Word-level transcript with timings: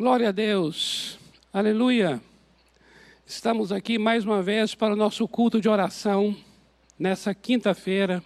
Glória 0.00 0.30
a 0.30 0.32
Deus. 0.32 1.18
Aleluia. 1.52 2.22
Estamos 3.26 3.70
aqui 3.70 3.98
mais 3.98 4.24
uma 4.24 4.42
vez 4.42 4.74
para 4.74 4.94
o 4.94 4.96
nosso 4.96 5.28
culto 5.28 5.60
de 5.60 5.68
oração, 5.68 6.34
nessa 6.98 7.34
quinta-feira, 7.34 8.24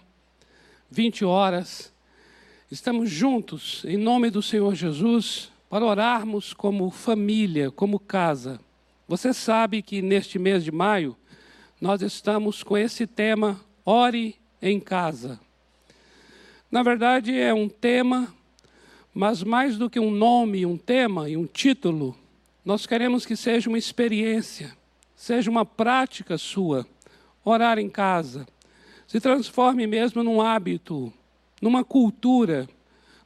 20 0.89 1.25
horas. 1.25 1.93
Estamos 2.71 3.09
juntos, 3.09 3.83
em 3.83 3.97
nome 3.97 4.29
do 4.29 4.41
Senhor 4.41 4.73
Jesus, 4.73 5.51
para 5.69 5.83
orarmos 5.83 6.53
como 6.53 6.89
família, 6.89 7.69
como 7.69 7.99
casa. 7.99 8.57
Você 9.05 9.33
sabe 9.33 9.81
que 9.81 10.01
neste 10.01 10.39
mês 10.39 10.63
de 10.63 10.71
maio, 10.71 11.13
nós 11.81 12.01
estamos 12.01 12.63
com 12.63 12.77
esse 12.77 13.05
tema, 13.05 13.59
Ore 13.85 14.37
em 14.61 14.79
Casa. 14.79 15.37
Na 16.71 16.81
verdade, 16.83 17.37
é 17.37 17.53
um 17.53 17.67
tema 17.67 18.33
mas 19.15 19.41
mais 19.41 19.77
do 19.77 19.89
que 19.89 19.97
um 19.97 20.11
nome, 20.11 20.65
um 20.65 20.77
tema 20.77 21.29
e 21.29 21.37
um 21.37 21.47
título, 21.47 22.17
nós 22.65 22.85
queremos 22.85 23.25
que 23.25 23.37
seja 23.37 23.69
uma 23.69 23.77
experiência, 23.77 24.75
seja 25.15 25.49
uma 25.49 25.65
prática 25.65 26.37
sua. 26.37 26.85
Orar 27.41 27.79
em 27.79 27.87
casa. 27.87 28.45
Se 29.07 29.21
transforme 29.21 29.87
mesmo 29.87 30.21
num 30.21 30.41
hábito, 30.41 31.13
numa 31.61 31.81
cultura, 31.83 32.67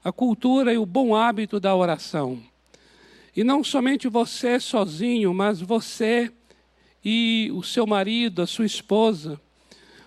a 0.04 0.12
cultura 0.12 0.72
e 0.72 0.78
o 0.78 0.86
bom 0.86 1.16
hábito 1.16 1.60
da 1.60 1.76
oração. 1.76 2.40
E 3.36 3.44
não 3.44 3.64
somente 3.64 4.08
você 4.08 4.60
sozinho, 4.60 5.34
mas 5.34 5.60
você 5.60 6.32
e 7.04 7.50
o 7.52 7.64
seu 7.64 7.88
marido, 7.88 8.44
a 8.44 8.48
sua 8.48 8.66
esposa, 8.66 9.42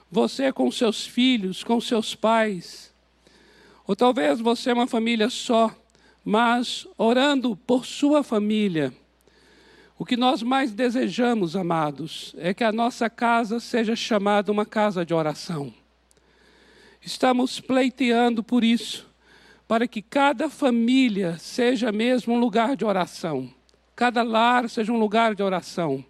você 0.09 0.53
com 0.53 0.71
seus 0.71 1.05
filhos, 1.05 1.65
com 1.65 1.81
seus 1.81 2.15
pais, 2.15 2.92
ou 3.87 3.97
talvez 3.97 4.41
você 4.41 4.71
é 4.71 4.75
uma 4.75 4.87
família 4.87 5.29
só, 5.29 5.75
mas 6.25 6.87
orando 6.97 7.57
por 7.57 7.85
sua 7.85 8.23
família. 8.23 8.93
O 9.99 10.05
que 10.05 10.17
nós 10.17 10.43
mais 10.43 10.73
desejamos, 10.73 11.55
amados, 11.55 12.35
é 12.39 12.55
que 12.55 12.65
a 12.65 12.73
nossa 12.73 13.11
casa 13.11 13.61
seja 13.61 13.95
chamada 13.95 14.51
uma 14.51 14.65
casa 14.65 15.05
de 15.05 15.13
oração. 15.13 15.73
Estamos 17.01 17.61
pleiteando 17.61 18.43
por 18.43 18.63
isso, 18.63 19.09
para 19.67 19.89
que 19.89 20.03
cada 20.03 20.49
família 20.49 21.37
seja 21.39 21.91
mesmo 21.91 22.35
um 22.35 22.39
lugar 22.39 22.77
de 22.77 22.85
oração, 22.85 23.53
cada 23.95 24.23
lar 24.23 24.69
seja 24.69 24.93
um 24.93 24.99
lugar 24.99 25.35
de 25.35 25.43
oração, 25.43 26.05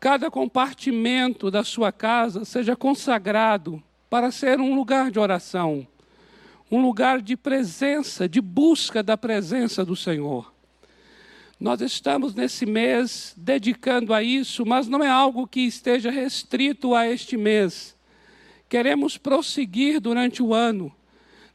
cada 0.00 0.30
compartimento 0.30 1.50
da 1.50 1.62
sua 1.62 1.92
casa 1.92 2.44
seja 2.44 2.76
consagrado 2.76 3.82
para 4.10 4.30
ser 4.30 4.60
um 4.60 4.74
lugar 4.74 5.10
de 5.10 5.18
oração 5.18 5.86
um 6.70 6.80
lugar 6.82 7.20
de 7.20 7.36
presença, 7.36 8.28
de 8.28 8.40
busca 8.40 9.02
da 9.02 9.16
presença 9.16 9.84
do 9.84 9.94
Senhor. 9.94 10.52
Nós 11.58 11.80
estamos 11.80 12.34
nesse 12.34 12.66
mês 12.66 13.32
dedicando 13.36 14.12
a 14.12 14.22
isso, 14.22 14.66
mas 14.66 14.88
não 14.88 15.02
é 15.02 15.08
algo 15.08 15.46
que 15.46 15.60
esteja 15.60 16.10
restrito 16.10 16.94
a 16.94 17.08
este 17.08 17.36
mês. 17.36 17.96
Queremos 18.68 19.16
prosseguir 19.16 20.00
durante 20.00 20.42
o 20.42 20.52
ano 20.52 20.92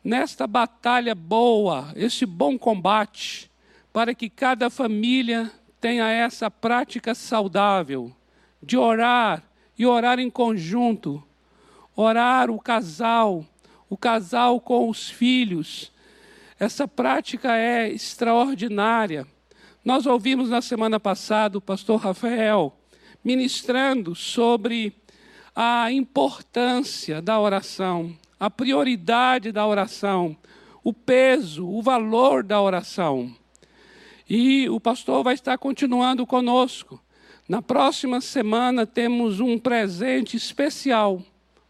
nesta 0.03 0.47
batalha 0.47 1.13
boa, 1.13 1.91
esse 1.95 2.25
bom 2.25 2.57
combate, 2.57 3.51
para 3.91 4.13
que 4.13 4.29
cada 4.29 4.69
família 4.69 5.51
tenha 5.81 6.09
essa 6.09 6.49
prática 6.49 7.13
saudável 7.13 8.11
de 8.61 8.77
orar 8.77 9.43
e 9.77 9.85
orar 9.85 10.19
em 10.19 10.29
conjunto, 10.29 11.23
orar 11.95 12.49
o 12.49 12.59
casal, 12.59 13.45
o 13.89 13.97
casal 13.97 14.61
com 14.61 14.87
os 14.87 15.09
filhos. 15.09 15.91
Essa 16.59 16.87
prática 16.87 17.55
é 17.55 17.89
extraordinária. 17.89 19.25
Nós 19.83 20.05
ouvimos 20.05 20.49
na 20.49 20.61
semana 20.61 20.99
passada 20.99 21.57
o 21.57 21.61
pastor 21.61 21.99
Rafael 21.99 22.75
ministrando 23.23 24.15
sobre 24.15 24.93
a 25.55 25.91
importância 25.91 27.21
da 27.21 27.39
oração, 27.39 28.15
a 28.39 28.49
prioridade 28.49 29.51
da 29.51 29.65
oração, 29.65 30.37
o 30.83 30.93
peso, 30.93 31.67
o 31.67 31.81
valor 31.81 32.43
da 32.43 32.61
oração. 32.61 33.35
E 34.29 34.69
o 34.69 34.79
pastor 34.79 35.23
vai 35.23 35.33
estar 35.33 35.57
continuando 35.57 36.25
conosco. 36.25 37.01
Na 37.47 37.61
próxima 37.61 38.21
semana 38.21 38.85
temos 38.85 39.39
um 39.39 39.57
presente 39.57 40.37
especial 40.37 41.21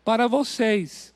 para 0.04 0.28
vocês 0.28 1.14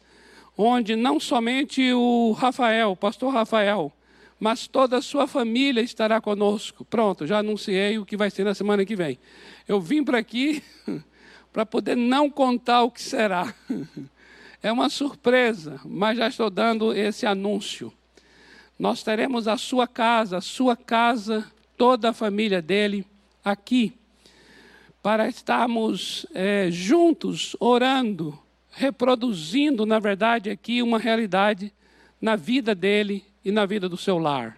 onde 0.57 0.95
não 0.95 1.19
somente 1.19 1.93
o 1.93 2.31
Rafael, 2.31 2.91
o 2.91 2.95
pastor 2.95 3.33
Rafael, 3.33 3.91
mas 4.39 4.67
toda 4.67 4.97
a 4.97 5.01
sua 5.01 5.27
família 5.27 5.81
estará 5.81 6.19
conosco. 6.19 6.83
Pronto, 6.85 7.25
já 7.25 7.39
anunciei 7.39 7.97
o 7.97 8.05
que 8.05 8.17
vai 8.17 8.29
ser 8.29 8.43
na 8.43 8.53
semana 8.53 8.85
que 8.85 8.95
vem. 8.95 9.17
Eu 9.67 9.79
vim 9.79 10.03
para 10.03 10.17
aqui 10.17 10.61
para 11.51 11.65
poder 11.65 11.95
não 11.95 12.29
contar 12.29 12.83
o 12.83 12.91
que 12.91 13.01
será. 13.01 13.53
É 14.65 14.71
uma 14.71 14.87
surpresa, 14.87 15.81
mas 15.83 16.17
já 16.17 16.29
estou 16.29 16.49
dando 16.49 16.93
esse 16.93 17.25
anúncio. 17.25 17.91
Nós 18.79 19.03
teremos 19.03 19.45
a 19.45 19.57
sua 19.57 19.85
casa, 19.85 20.37
a 20.37 20.41
sua 20.41 20.73
casa, 20.73 21.45
toda 21.77 22.11
a 22.11 22.13
família 22.13 22.61
dele 22.61 23.05
aqui, 23.43 23.93
para 25.01 25.27
estarmos 25.27 26.25
é, 26.33 26.69
juntos 26.71 27.57
orando, 27.59 28.39
reproduzindo, 28.73 29.85
na 29.85 29.99
verdade, 29.99 30.49
aqui 30.49 30.81
uma 30.81 30.97
realidade 30.97 31.71
na 32.19 32.35
vida 32.35 32.73
dele 32.73 33.23
e 33.45 33.51
na 33.51 33.65
vida 33.65 33.87
do 33.87 33.97
seu 33.97 34.17
lar. 34.17 34.57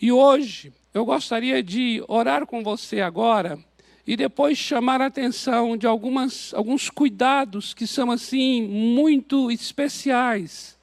E 0.00 0.12
hoje 0.12 0.72
eu 0.94 1.04
gostaria 1.04 1.62
de 1.62 2.02
orar 2.08 2.46
com 2.46 2.62
você 2.62 3.00
agora 3.00 3.58
e 4.06 4.16
depois 4.16 4.56
chamar 4.56 5.00
a 5.00 5.06
atenção 5.06 5.76
de 5.76 5.86
algumas, 5.86 6.54
alguns 6.54 6.88
cuidados 6.88 7.74
que 7.74 7.86
são 7.86 8.10
assim 8.10 8.62
muito 8.62 9.50
especiais 9.50 10.78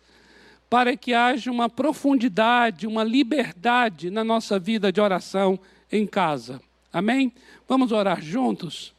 para 0.70 0.98
que 0.98 1.14
haja 1.14 1.50
uma 1.50 1.70
profundidade, 1.70 2.86
uma 2.86 3.04
liberdade 3.04 4.10
na 4.10 4.24
nossa 4.24 4.60
vida 4.60 4.92
de 4.92 5.00
oração 5.00 5.58
em 5.90 6.06
casa. 6.06 6.62
Amém? 6.92 7.32
Vamos 7.68 7.92
orar 7.92 8.22
juntos? 8.22 8.97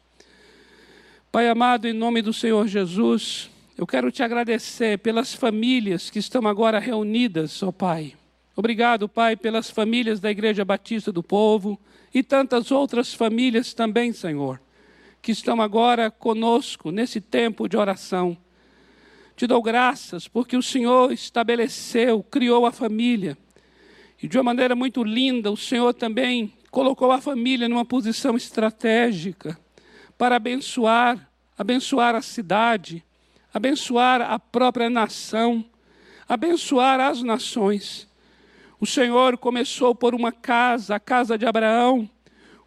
Pai 1.31 1.47
amado, 1.47 1.87
em 1.87 1.93
nome 1.93 2.22
do 2.22 2.33
Senhor 2.33 2.66
Jesus, 2.66 3.50
eu 3.77 3.87
quero 3.87 4.11
te 4.11 4.22
agradecer 4.22 4.99
pelas 4.99 5.34
famílias 5.34 6.09
que 6.09 6.19
estão 6.19 6.49
agora 6.49 6.78
reunidas, 6.78 7.62
ó 7.62 7.71
Pai. 7.71 8.15
Obrigado, 8.56 9.06
Pai, 9.11 9.37
pelas 9.37 9.69
famílias 9.69 10.21
da 10.21 10.31
Igreja 10.31 10.65
Batista 10.65 11.12
do 11.12 11.22
Povo 11.22 11.78
e 12.15 12.22
tantas 12.22 12.71
outras 12.71 13.12
famílias 13.12 13.75
também, 13.75 14.11
Senhor, 14.11 14.59
que 15.21 15.31
estão 15.31 15.61
agora 15.61 16.11
conosco 16.11 16.91
nesse 16.91 17.21
tempo 17.21 17.69
de 17.69 17.77
oração. 17.77 18.34
Te 19.37 19.47
dou 19.47 19.62
graças 19.62 20.27
porque 20.27 20.56
o 20.56 20.62
Senhor 20.62 21.12
estabeleceu, 21.12 22.22
criou 22.22 22.65
a 22.65 22.72
família. 22.72 23.37
E 24.22 24.27
de 24.27 24.39
uma 24.39 24.45
maneira 24.45 24.75
muito 24.75 25.05
linda, 25.05 25.53
o 25.53 25.59
Senhor 25.59 25.93
também 25.93 26.55
colocou 26.71 27.12
a 27.12 27.21
família 27.21 27.69
numa 27.69 27.84
posição 27.84 28.34
estratégica 28.34 29.59
para 30.19 30.37
abençoar, 30.37 31.31
abençoar 31.56 32.17
a 32.17 32.21
cidade, 32.21 33.05
abençoar 33.55 34.21
a 34.21 34.39
própria 34.39 34.91
nação, 34.91 35.65
abençoar 36.29 36.99
as 36.99 37.23
nações. 37.23 38.09
O 38.81 38.87
Senhor 38.87 39.39
começou 39.39 39.95
por 39.95 40.15
uma 40.15 40.33
casa, 40.33 40.97
a 40.97 41.01
casa 41.01 41.39
de 41.39 41.47
Abraão. 41.47 42.11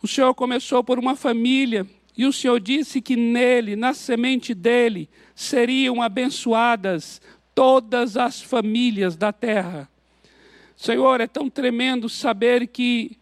O 0.02 0.08
Senhor 0.08 0.34
começou 0.34 0.84
por 0.84 0.98
uma 0.98 1.16
família. 1.16 1.86
E 2.18 2.26
o 2.26 2.34
Senhor 2.34 2.60
disse 2.60 3.02
que 3.02 3.16
nele, 3.16 3.76
na 3.76 3.94
semente 3.94 4.54
dele, 4.54 5.10
seriam 5.36 6.02
abençoadas 6.02 7.22
todas 7.54 8.18
as 8.18 8.42
famílias 8.42 9.16
da 9.16 9.32
terra. 9.32 9.90
Senhor, 10.76 11.22
é 11.22 11.28
tão 11.28 11.50
tremendo 11.50 12.10
saber 12.10 12.68
que 12.68 13.18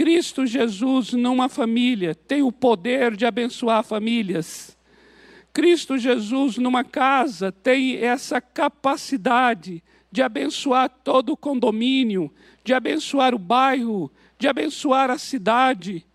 Cristo 0.00 0.46
Jesus, 0.46 1.12
numa 1.12 1.46
família, 1.46 2.14
tem 2.14 2.40
o 2.40 2.50
poder 2.50 3.14
de 3.14 3.26
abençoar 3.26 3.84
famílias. 3.84 4.74
Cristo 5.52 5.98
Jesus, 5.98 6.56
numa 6.56 6.82
casa, 6.82 7.52
tem 7.52 7.96
essa 7.96 8.40
capacidade 8.40 9.84
de 10.10 10.22
abençoar 10.22 10.88
todo 10.88 11.32
o 11.32 11.36
condomínio, 11.36 12.32
de 12.64 12.72
abençoar 12.72 13.34
o 13.34 13.38
bairro, 13.38 14.10
de 14.38 14.48
abençoar 14.48 15.10
a 15.10 15.18
cidade. 15.18 16.06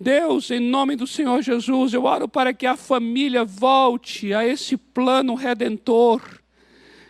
Deus, 0.00 0.50
em 0.50 0.58
nome 0.58 0.96
do 0.96 1.06
Senhor 1.06 1.40
Jesus, 1.40 1.94
eu 1.94 2.02
oro 2.02 2.28
para 2.28 2.52
que 2.52 2.66
a 2.66 2.76
família 2.76 3.44
volte 3.44 4.34
a 4.34 4.44
esse 4.44 4.76
plano 4.76 5.36
redentor. 5.36 6.20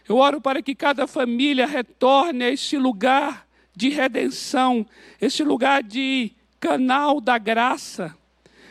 Eu 0.06 0.19
oro 0.19 0.38
para 0.38 0.61
que 0.61 0.75
cada 0.75 1.06
família 1.06 1.67
retorne 1.67 2.44
a 2.44 2.50
esse 2.50 2.76
lugar 2.76 3.47
de 3.78 3.90
redenção, 3.90 4.84
esse 5.20 5.44
lugar 5.44 5.84
de 5.84 6.32
canal 6.58 7.20
da 7.20 7.38
graça, 7.38 8.12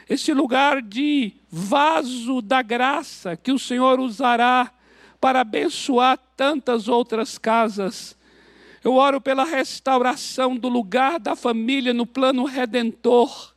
esse 0.09 0.33
lugar 0.33 0.81
de 0.81 1.31
vaso 1.49 2.41
da 2.41 2.61
graça 2.61 3.37
que 3.37 3.53
o 3.53 3.57
Senhor 3.57 4.01
usará 4.01 4.69
para 5.21 5.39
abençoar 5.39 6.19
tantas 6.35 6.89
outras 6.89 7.37
casas. 7.37 8.17
Eu 8.83 8.95
oro 8.95 9.21
pela 9.21 9.45
restauração 9.45 10.57
do 10.57 10.67
lugar 10.67 11.21
da 11.21 11.37
família 11.37 11.93
no 11.93 12.05
plano 12.05 12.43
redentor. 12.43 13.53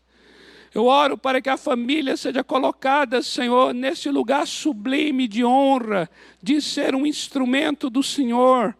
Eu 0.73 0.85
oro 0.85 1.19
para 1.19 1.43
que 1.43 1.51
a 1.51 1.57
família 1.57 2.17
seja 2.17 2.45
colocada, 2.45 3.23
Senhor, 3.23 3.75
nesse 3.75 4.09
lugar 4.09 4.47
sublime 4.47 5.27
de 5.27 5.45
honra, 5.45 6.09
de 6.41 6.61
ser 6.61 6.95
um 6.95 7.05
instrumento 7.05 7.91
do 7.91 8.05
Senhor, 8.05 8.77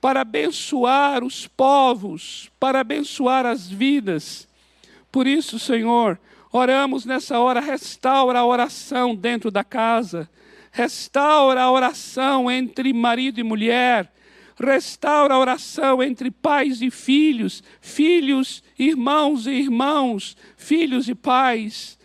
para 0.00 0.20
abençoar 0.20 1.24
os 1.24 1.46
povos, 1.46 2.50
para 2.58 2.80
abençoar 2.80 3.44
as 3.44 3.68
vidas. 3.68 4.48
Por 5.10 5.26
isso, 5.26 5.58
Senhor, 5.58 6.18
oramos 6.52 7.04
nessa 7.04 7.38
hora, 7.38 7.60
restaura 7.60 8.40
a 8.40 8.46
oração 8.46 9.14
dentro 9.14 9.50
da 9.50 9.64
casa, 9.64 10.28
restaura 10.70 11.62
a 11.62 11.70
oração 11.70 12.50
entre 12.50 12.92
marido 12.92 13.40
e 13.40 13.42
mulher, 13.42 14.12
restaura 14.58 15.34
a 15.34 15.38
oração 15.38 16.02
entre 16.02 16.30
pais 16.30 16.82
e 16.82 16.90
filhos, 16.90 17.62
filhos, 17.80 18.62
irmãos 18.78 19.46
e 19.46 19.52
irmãos, 19.52 20.36
filhos 20.56 21.08
e 21.08 21.14
pais. 21.14 21.98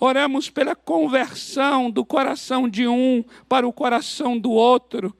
Oramos 0.00 0.48
pela 0.48 0.76
conversão 0.76 1.90
do 1.90 2.04
coração 2.04 2.68
de 2.68 2.86
um 2.86 3.24
para 3.48 3.66
o 3.66 3.72
coração 3.72 4.38
do 4.38 4.50
outro. 4.50 5.14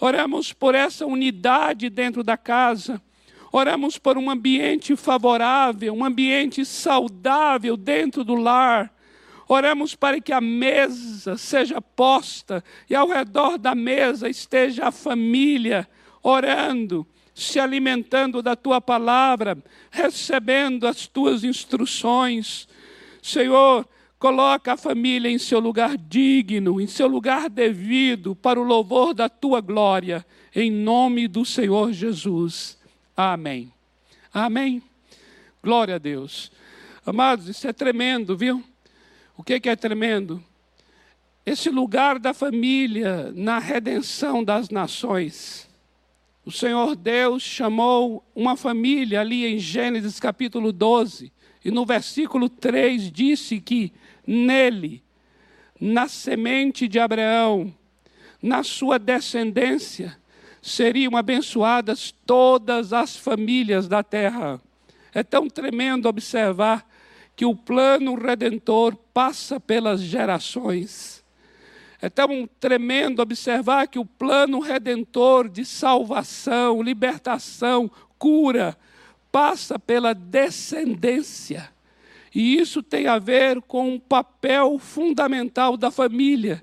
Oramos 0.00 0.52
por 0.52 0.74
essa 0.74 1.06
unidade 1.06 1.88
dentro 1.88 2.22
da 2.22 2.36
casa. 2.36 3.00
Oramos 3.50 3.96
por 3.98 4.18
um 4.18 4.30
ambiente 4.30 4.94
favorável, 4.96 5.94
um 5.94 6.04
ambiente 6.04 6.64
saudável 6.64 7.76
dentro 7.76 8.22
do 8.24 8.34
lar. 8.34 8.92
Oramos 9.48 9.94
para 9.94 10.20
que 10.20 10.32
a 10.32 10.40
mesa 10.40 11.38
seja 11.38 11.80
posta 11.80 12.62
e 12.90 12.94
ao 12.94 13.08
redor 13.08 13.56
da 13.56 13.74
mesa 13.74 14.28
esteja 14.28 14.88
a 14.88 14.92
família 14.92 15.88
orando, 16.22 17.06
se 17.32 17.60
alimentando 17.60 18.42
da 18.42 18.56
tua 18.56 18.80
palavra, 18.80 19.56
recebendo 19.90 20.86
as 20.86 21.06
tuas 21.06 21.44
instruções. 21.44 22.68
Senhor, 23.22 23.86
coloca 24.18 24.72
a 24.72 24.76
família 24.76 25.30
em 25.30 25.38
seu 25.38 25.60
lugar 25.60 25.96
digno, 25.96 26.80
em 26.80 26.86
seu 26.86 27.06
lugar 27.06 27.50
devido, 27.50 28.34
para 28.34 28.60
o 28.60 28.64
louvor 28.64 29.14
da 29.14 29.28
tua 29.28 29.60
glória, 29.60 30.24
em 30.54 30.70
nome 30.70 31.28
do 31.28 31.44
Senhor 31.44 31.92
Jesus. 31.92 32.78
Amém. 33.16 33.72
Amém. 34.32 34.82
Glória 35.62 35.96
a 35.96 35.98
Deus. 35.98 36.50
Amados, 37.04 37.48
isso 37.48 37.68
é 37.68 37.72
tremendo, 37.72 38.36
viu? 38.36 38.62
O 39.36 39.42
que 39.42 39.60
é 39.68 39.76
tremendo? 39.76 40.42
Esse 41.44 41.70
lugar 41.70 42.18
da 42.18 42.34
família 42.34 43.30
na 43.34 43.58
redenção 43.58 44.42
das 44.42 44.70
nações. 44.70 45.65
O 46.46 46.52
Senhor 46.52 46.94
Deus 46.94 47.42
chamou 47.42 48.24
uma 48.32 48.56
família 48.56 49.20
ali 49.20 49.44
em 49.44 49.58
Gênesis 49.58 50.20
capítulo 50.20 50.72
12, 50.72 51.32
e 51.64 51.72
no 51.72 51.84
versículo 51.84 52.48
3 52.48 53.10
disse 53.10 53.60
que 53.60 53.92
nele, 54.24 55.02
na 55.80 56.06
semente 56.06 56.86
de 56.86 57.00
Abraão, 57.00 57.74
na 58.40 58.62
sua 58.62 58.96
descendência, 58.96 60.16
seriam 60.62 61.16
abençoadas 61.16 62.14
todas 62.24 62.92
as 62.92 63.16
famílias 63.16 63.88
da 63.88 64.04
terra. 64.04 64.62
É 65.12 65.24
tão 65.24 65.48
tremendo 65.48 66.08
observar 66.08 66.88
que 67.34 67.44
o 67.44 67.56
plano 67.56 68.14
redentor 68.14 68.94
passa 69.12 69.58
pelas 69.58 70.00
gerações. 70.00 71.24
É 72.00 72.08
tão 72.10 72.48
tremendo 72.60 73.20
observar 73.20 73.88
que 73.88 73.98
o 73.98 74.04
plano 74.04 74.60
redentor 74.60 75.48
de 75.48 75.64
salvação, 75.64 76.82
libertação, 76.82 77.90
cura, 78.18 78.76
passa 79.32 79.78
pela 79.78 80.14
descendência. 80.14 81.70
E 82.34 82.58
isso 82.58 82.82
tem 82.82 83.06
a 83.06 83.18
ver 83.18 83.62
com 83.62 83.94
um 83.94 83.98
papel 83.98 84.78
fundamental 84.78 85.76
da 85.76 85.90
família. 85.90 86.62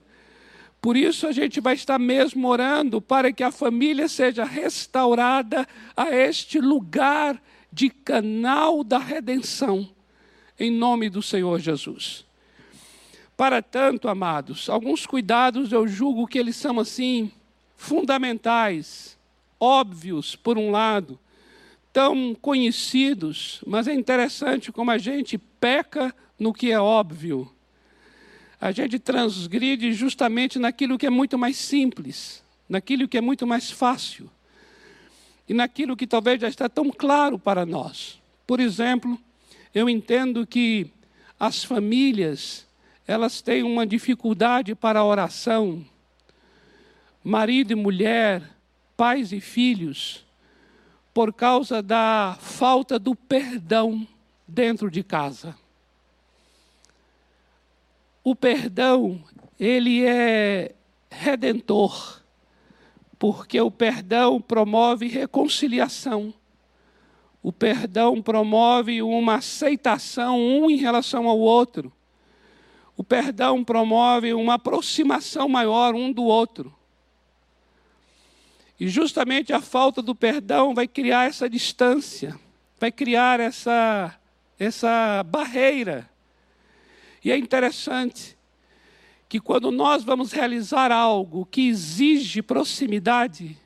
Por 0.79 0.97
isso 0.97 1.25
a 1.25 1.31
gente 1.31 1.61
vai 1.61 1.75
estar 1.75 1.97
mesmo 1.97 2.47
orando 2.47 3.01
para 3.01 3.31
que 3.31 3.41
a 3.41 3.51
família 3.51 4.07
seja 4.07 4.43
restaurada 4.43 5.67
a 5.95 6.13
este 6.13 6.59
lugar 6.59 7.41
de 7.71 7.89
canal 7.89 8.83
da 8.83 8.99
redenção, 8.99 9.89
em 10.59 10.69
nome 10.69 11.09
do 11.09 11.21
Senhor 11.21 11.59
Jesus. 11.59 12.25
Para 13.35 13.61
tanto, 13.61 14.07
amados, 14.07 14.69
alguns 14.69 15.05
cuidados 15.05 15.71
eu 15.71 15.87
julgo 15.87 16.27
que 16.27 16.37
eles 16.37 16.55
são 16.55 16.79
assim 16.79 17.31
fundamentais, 17.75 19.17
óbvios 19.59 20.35
por 20.35 20.57
um 20.57 20.69
lado, 20.69 21.19
tão 21.91 22.35
conhecidos, 22.35 23.61
mas 23.65 23.87
é 23.87 23.93
interessante 23.93 24.71
como 24.71 24.91
a 24.91 24.97
gente 24.97 25.37
peca 25.37 26.13
no 26.39 26.53
que 26.53 26.71
é 26.71 26.79
óbvio. 26.79 27.51
A 28.61 28.71
gente 28.71 28.97
transgride 28.99 29.91
justamente 29.93 30.57
naquilo 30.57 30.97
que 30.97 31.05
é 31.05 31.09
muito 31.09 31.37
mais 31.37 31.57
simples, 31.57 32.43
naquilo 32.69 33.07
que 33.07 33.17
é 33.17 33.21
muito 33.21 33.45
mais 33.45 33.69
fácil 33.69 34.29
e 35.47 35.53
naquilo 35.53 35.97
que 35.97 36.07
talvez 36.07 36.39
já 36.39 36.47
está 36.47 36.69
tão 36.69 36.89
claro 36.89 37.37
para 37.37 37.65
nós. 37.65 38.21
Por 38.47 38.59
exemplo, 38.59 39.19
eu 39.73 39.89
entendo 39.89 40.47
que 40.47 40.87
as 41.39 41.63
famílias 41.63 42.65
elas 43.07 43.41
têm 43.41 43.63
uma 43.63 43.85
dificuldade 43.85 44.73
para 44.75 44.99
a 44.99 45.05
oração. 45.05 45.85
Marido 47.23 47.71
e 47.71 47.75
mulher, 47.75 48.41
pais 48.95 49.31
e 49.31 49.39
filhos, 49.39 50.25
por 51.13 51.33
causa 51.33 51.81
da 51.81 52.37
falta 52.39 52.97
do 52.97 53.15
perdão 53.15 54.07
dentro 54.47 54.89
de 54.89 55.03
casa. 55.03 55.55
O 58.23 58.35
perdão, 58.35 59.21
ele 59.59 60.05
é 60.05 60.73
redentor, 61.09 62.21
porque 63.19 63.59
o 63.59 63.69
perdão 63.69 64.39
promove 64.39 65.07
reconciliação. 65.07 66.33
O 67.41 67.51
perdão 67.51 68.21
promove 68.21 69.01
uma 69.01 69.35
aceitação 69.35 70.39
um 70.39 70.69
em 70.69 70.77
relação 70.77 71.27
ao 71.27 71.37
outro. 71.37 71.91
O 72.95 73.03
perdão 73.03 73.63
promove 73.63 74.33
uma 74.33 74.55
aproximação 74.55 75.49
maior 75.49 75.95
um 75.95 76.11
do 76.11 76.23
outro. 76.23 76.73
E 78.79 78.87
justamente 78.87 79.53
a 79.53 79.61
falta 79.61 80.01
do 80.01 80.13
perdão 80.13 80.73
vai 80.73 80.87
criar 80.87 81.27
essa 81.27 81.49
distância, 81.49 82.37
vai 82.79 82.91
criar 82.91 83.39
essa, 83.39 84.13
essa 84.59 85.23
barreira. 85.23 86.09
E 87.23 87.31
é 87.31 87.37
interessante 87.37 88.37
que 89.29 89.39
quando 89.39 89.71
nós 89.71 90.03
vamos 90.03 90.31
realizar 90.31 90.91
algo 90.91 91.45
que 91.45 91.67
exige 91.67 92.41
proximidade, 92.41 93.57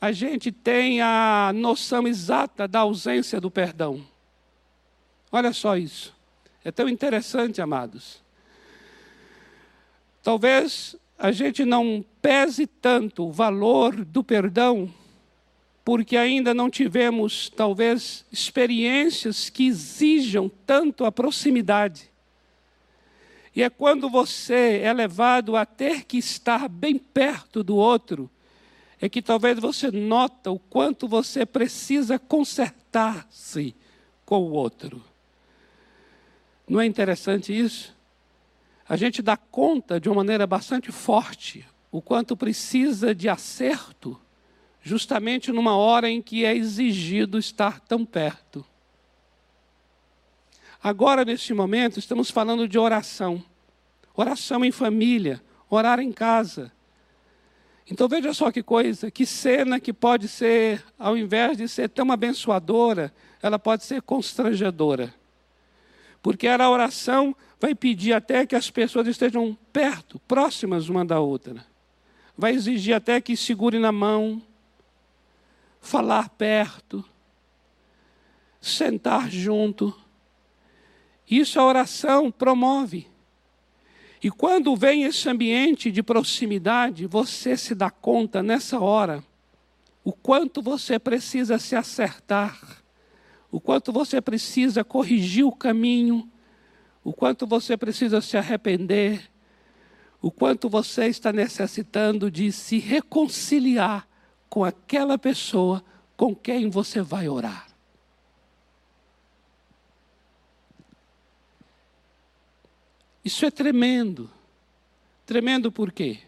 a 0.00 0.10
gente 0.10 0.50
tem 0.50 1.00
a 1.00 1.52
noção 1.54 2.08
exata 2.08 2.66
da 2.66 2.80
ausência 2.80 3.40
do 3.40 3.50
perdão. 3.50 4.02
Olha 5.30 5.52
só 5.52 5.76
isso. 5.76 6.14
É 6.64 6.70
tão 6.70 6.88
interessante, 6.88 7.60
amados. 7.60 8.22
Talvez 10.22 10.96
a 11.18 11.32
gente 11.32 11.64
não 11.64 12.04
pese 12.20 12.66
tanto 12.66 13.26
o 13.26 13.32
valor 13.32 14.04
do 14.04 14.22
perdão, 14.22 14.92
porque 15.84 16.16
ainda 16.16 16.54
não 16.54 16.70
tivemos, 16.70 17.50
talvez, 17.50 18.24
experiências 18.30 19.50
que 19.50 19.66
exijam 19.66 20.50
tanto 20.64 21.04
a 21.04 21.10
proximidade. 21.10 22.10
E 23.54 23.62
é 23.62 23.68
quando 23.68 24.08
você 24.08 24.80
é 24.82 24.92
levado 24.92 25.56
a 25.56 25.66
ter 25.66 26.04
que 26.04 26.18
estar 26.18 26.68
bem 26.68 26.96
perto 26.96 27.62
do 27.62 27.76
outro, 27.76 28.30
é 29.00 29.08
que 29.08 29.20
talvez 29.20 29.58
você 29.58 29.90
nota 29.90 30.50
o 30.50 30.58
quanto 30.58 31.08
você 31.08 31.44
precisa 31.44 32.18
consertar-se 32.18 33.74
com 34.24 34.38
o 34.38 34.52
outro. 34.52 35.02
Não 36.68 36.80
é 36.80 36.86
interessante 36.86 37.52
isso? 37.56 37.94
A 38.88 38.96
gente 38.96 39.22
dá 39.22 39.36
conta 39.36 40.00
de 40.00 40.08
uma 40.08 40.16
maneira 40.16 40.46
bastante 40.46 40.90
forte 40.90 41.66
o 41.92 42.00
quanto 42.00 42.34
precisa 42.34 43.14
de 43.14 43.28
acerto, 43.28 44.18
justamente 44.80 45.52
numa 45.52 45.76
hora 45.76 46.08
em 46.08 46.22
que 46.22 46.42
é 46.42 46.56
exigido 46.56 47.38
estar 47.38 47.80
tão 47.80 48.04
perto. 48.04 48.64
Agora, 50.82 51.24
neste 51.24 51.52
momento, 51.52 51.98
estamos 51.98 52.30
falando 52.30 52.66
de 52.66 52.78
oração. 52.78 53.44
Oração 54.14 54.64
em 54.64 54.72
família, 54.72 55.42
orar 55.68 56.00
em 56.00 56.10
casa. 56.10 56.72
Então 57.88 58.08
veja 58.08 58.32
só 58.32 58.50
que 58.50 58.62
coisa, 58.62 59.10
que 59.10 59.26
cena 59.26 59.78
que 59.78 59.92
pode 59.92 60.28
ser, 60.28 60.82
ao 60.98 61.16
invés 61.16 61.58
de 61.58 61.68
ser 61.68 61.90
tão 61.90 62.10
abençoadora, 62.10 63.12
ela 63.42 63.58
pode 63.58 63.84
ser 63.84 64.00
constrangedora. 64.00 65.14
Porque 66.22 66.46
era 66.46 66.64
a 66.64 66.70
oração 66.70 67.36
vai 67.62 67.76
pedir 67.76 68.12
até 68.12 68.44
que 68.44 68.56
as 68.56 68.68
pessoas 68.72 69.06
estejam 69.06 69.56
perto, 69.72 70.18
próximas 70.26 70.88
uma 70.88 71.04
da 71.04 71.20
outra. 71.20 71.64
Vai 72.36 72.54
exigir 72.54 72.92
até 72.92 73.20
que 73.20 73.36
segure 73.36 73.78
na 73.78 73.92
mão. 73.92 74.42
falar 75.80 76.28
perto, 76.30 77.04
sentar 78.60 79.30
junto. 79.30 79.96
Isso 81.28 81.58
a 81.58 81.64
oração 81.64 82.32
promove. 82.32 83.06
E 84.20 84.28
quando 84.28 84.74
vem 84.74 85.04
esse 85.04 85.28
ambiente 85.28 85.90
de 85.92 86.02
proximidade, 86.02 87.06
você 87.06 87.56
se 87.56 87.76
dá 87.76 87.90
conta 87.90 88.42
nessa 88.42 88.80
hora 88.80 89.22
o 90.04 90.12
quanto 90.12 90.60
você 90.60 90.98
precisa 90.98 91.60
se 91.60 91.76
acertar, 91.76 92.82
o 93.52 93.60
quanto 93.60 93.92
você 93.92 94.20
precisa 94.20 94.82
corrigir 94.82 95.44
o 95.44 95.52
caminho, 95.52 96.28
o 97.04 97.12
quanto 97.12 97.46
você 97.46 97.76
precisa 97.76 98.20
se 98.20 98.36
arrepender, 98.36 99.30
o 100.20 100.30
quanto 100.30 100.68
você 100.68 101.06
está 101.06 101.32
necessitando 101.32 102.30
de 102.30 102.52
se 102.52 102.78
reconciliar 102.78 104.06
com 104.48 104.64
aquela 104.64 105.18
pessoa 105.18 105.82
com 106.16 106.34
quem 106.34 106.70
você 106.70 107.02
vai 107.02 107.28
orar. 107.28 107.66
Isso 113.24 113.44
é 113.46 113.50
tremendo. 113.50 114.30
Tremendo 115.24 115.72
por 115.72 115.92
quê? 115.92 116.18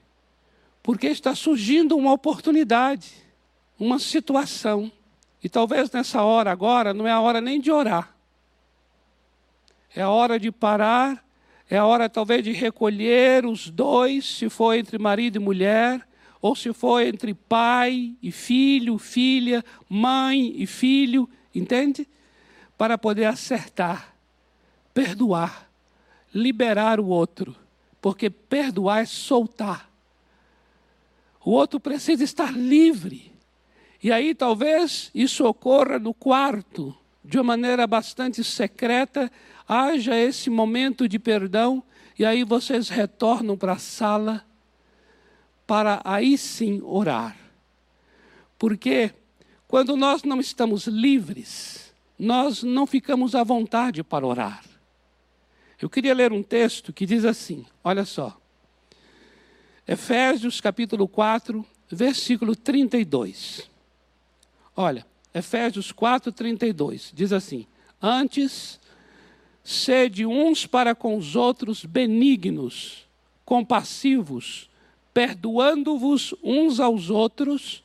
Porque 0.82 1.08
está 1.08 1.34
surgindo 1.34 1.96
uma 1.96 2.12
oportunidade 2.12 3.24
uma 3.78 3.98
situação. 3.98 4.90
E 5.42 5.48
talvez 5.48 5.90
nessa 5.90 6.22
hora 6.22 6.50
agora 6.50 6.94
não 6.94 7.06
é 7.06 7.12
a 7.12 7.20
hora 7.20 7.40
nem 7.40 7.60
de 7.60 7.70
orar. 7.70 8.13
É 9.94 10.02
a 10.02 10.10
hora 10.10 10.38
de 10.38 10.50
parar, 10.50 11.24
é 11.70 11.76
a 11.76 11.86
hora 11.86 12.08
talvez 12.08 12.42
de 12.42 12.52
recolher 12.52 13.46
os 13.46 13.70
dois, 13.70 14.24
se 14.26 14.48
for 14.48 14.74
entre 14.74 14.98
marido 14.98 15.36
e 15.36 15.38
mulher, 15.38 16.06
ou 16.42 16.54
se 16.54 16.72
for 16.72 17.00
entre 17.00 17.32
pai 17.32 18.12
e 18.22 18.30
filho, 18.30 18.98
filha, 18.98 19.64
mãe 19.88 20.52
e 20.56 20.66
filho, 20.66 21.28
entende? 21.54 22.08
Para 22.76 22.98
poder 22.98 23.26
acertar, 23.26 24.14
perdoar, 24.92 25.70
liberar 26.34 26.98
o 26.98 27.06
outro, 27.06 27.56
porque 28.00 28.28
perdoar 28.28 29.02
é 29.02 29.06
soltar. 29.06 29.88
O 31.44 31.52
outro 31.52 31.78
precisa 31.78 32.24
estar 32.24 32.52
livre. 32.52 33.32
E 34.02 34.12
aí 34.12 34.34
talvez 34.34 35.10
isso 35.14 35.46
ocorra 35.46 35.98
no 35.98 36.12
quarto, 36.12 36.94
de 37.24 37.38
uma 37.38 37.56
maneira 37.56 37.86
bastante 37.86 38.44
secreta, 38.44 39.32
haja 39.68 40.16
esse 40.16 40.50
momento 40.50 41.08
de 41.08 41.18
perdão, 41.18 41.82
e 42.18 42.24
aí 42.24 42.44
vocês 42.44 42.88
retornam 42.88 43.56
para 43.56 43.72
a 43.72 43.78
sala 43.78 44.44
para 45.66 46.00
aí 46.04 46.36
sim 46.36 46.80
orar. 46.84 47.36
Porque 48.58 49.12
quando 49.66 49.96
nós 49.96 50.22
não 50.22 50.40
estamos 50.40 50.86
livres, 50.86 51.92
nós 52.18 52.62
não 52.62 52.86
ficamos 52.86 53.34
à 53.34 53.42
vontade 53.42 54.02
para 54.02 54.26
orar. 54.26 54.64
Eu 55.80 55.90
queria 55.90 56.14
ler 56.14 56.32
um 56.32 56.42
texto 56.42 56.92
que 56.92 57.06
diz 57.06 57.24
assim: 57.24 57.66
olha 57.82 58.04
só. 58.04 58.38
Efésios 59.86 60.60
capítulo 60.60 61.06
4, 61.06 61.64
versículo 61.90 62.56
32. 62.56 63.68
Olha, 64.76 65.06
Efésios 65.34 65.92
4:32 65.92 67.10
diz 67.12 67.32
assim: 67.32 67.66
Antes 68.00 68.78
sede 69.64 70.26
uns 70.26 70.66
para 70.66 70.94
com 70.94 71.16
os 71.16 71.34
outros 71.34 71.86
benignos, 71.86 73.06
compassivos, 73.46 74.68
perdoando-vos 75.14 76.34
uns 76.42 76.78
aos 76.78 77.08
outros, 77.08 77.82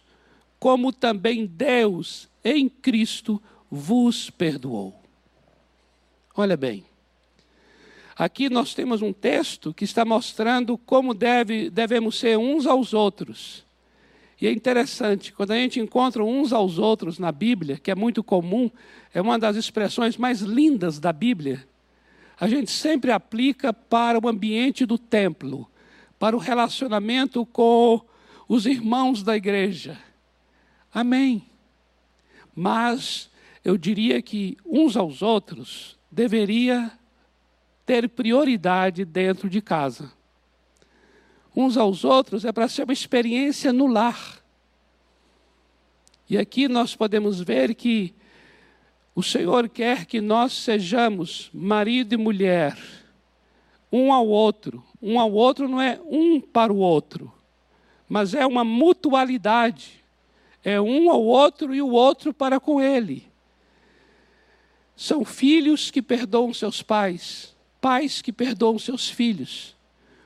como 0.60 0.92
também 0.92 1.46
Deus 1.46 2.28
em 2.44 2.68
Cristo 2.68 3.42
vos 3.72 4.30
perdoou. 4.30 4.94
Olha 6.36 6.58
bem, 6.58 6.84
aqui 8.16 8.50
nós 8.50 8.74
temos 8.74 9.02
um 9.02 9.14
texto 9.14 9.74
que 9.74 9.86
está 9.86 10.04
mostrando 10.04 10.78
como 10.78 11.14
deve, 11.14 11.70
devemos 11.70 12.20
ser 12.20 12.38
uns 12.38 12.66
aos 12.68 12.94
outros. 12.94 13.64
E 14.42 14.48
é 14.48 14.52
interessante, 14.52 15.34
quando 15.34 15.52
a 15.52 15.56
gente 15.56 15.80
encontra 15.80 16.24
uns 16.24 16.54
aos 16.54 16.78
outros 16.78 17.20
na 17.20 17.32
Bíblia, 17.32 17.78
que 17.78 17.92
é 17.92 17.96
muito 17.96 18.24
comum, 18.24 18.72
é 19.14 19.22
uma 19.22 19.38
das 19.38 19.58
expressões 19.58 20.16
mais 20.16 20.40
lindas 20.40 20.98
da 20.98 21.12
Bíblia, 21.12 21.68
a 22.40 22.48
gente 22.48 22.72
sempre 22.72 23.12
aplica 23.12 23.74
para 23.74 24.18
o 24.18 24.28
ambiente 24.28 24.86
do 24.86 24.98
templo, 24.98 25.70
para 26.18 26.36
o 26.36 26.40
relacionamento 26.40 27.46
com 27.46 28.02
os 28.48 28.66
irmãos 28.66 29.24
da 29.24 29.36
igreja. 29.36 29.98
Amém. 30.94 31.44
Mas 32.56 33.30
eu 33.64 33.78
diria 33.78 34.22
que 34.22 34.58
uns 34.66 34.96
aos 34.96 35.22
outros 35.22 35.98
deveria 36.12 36.92
ter 37.86 38.08
prioridade 38.08 39.04
dentro 39.04 39.50
de 39.50 39.62
casa 39.62 40.12
uns 41.60 41.78
aos 41.78 42.04
outros 42.04 42.46
é 42.46 42.52
para 42.52 42.68
ser 42.68 42.84
uma 42.84 42.94
experiência 42.94 43.74
no 43.74 43.88
lar. 43.88 44.40
E 46.30 46.38
aqui 46.38 46.68
nós 46.68 46.96
podemos 46.96 47.42
ver 47.42 47.76
que 47.76 48.14
o 49.20 49.24
Senhor 49.24 49.68
quer 49.68 50.06
que 50.06 50.22
nós 50.22 50.54
sejamos 50.54 51.50
marido 51.54 52.14
e 52.14 52.18
mulher, 52.18 52.78
um 53.92 54.14
ao 54.14 54.26
outro. 54.26 54.82
Um 55.02 55.20
ao 55.20 55.30
outro 55.34 55.68
não 55.68 55.82
é 55.82 56.00
um 56.06 56.40
para 56.40 56.72
o 56.72 56.78
outro, 56.78 57.30
mas 58.08 58.34
é 58.34 58.46
uma 58.46 58.64
mutualidade. 58.64 60.02
É 60.64 60.80
um 60.80 61.12
ao 61.12 61.22
outro 61.22 61.76
e 61.76 61.82
o 61.82 61.90
outro 61.90 62.34
para 62.34 62.62
com 62.62 62.82
ele. 62.82 63.28
São 64.96 65.26
filhos 65.26 65.92
que 65.92 66.02
perdoam 66.02 66.54
seus 66.54 66.82
pais, 66.82 67.54
pais 67.82 68.22
que 68.22 68.32
perdoam 68.32 68.80
seus 68.80 69.10
filhos. 69.10 69.76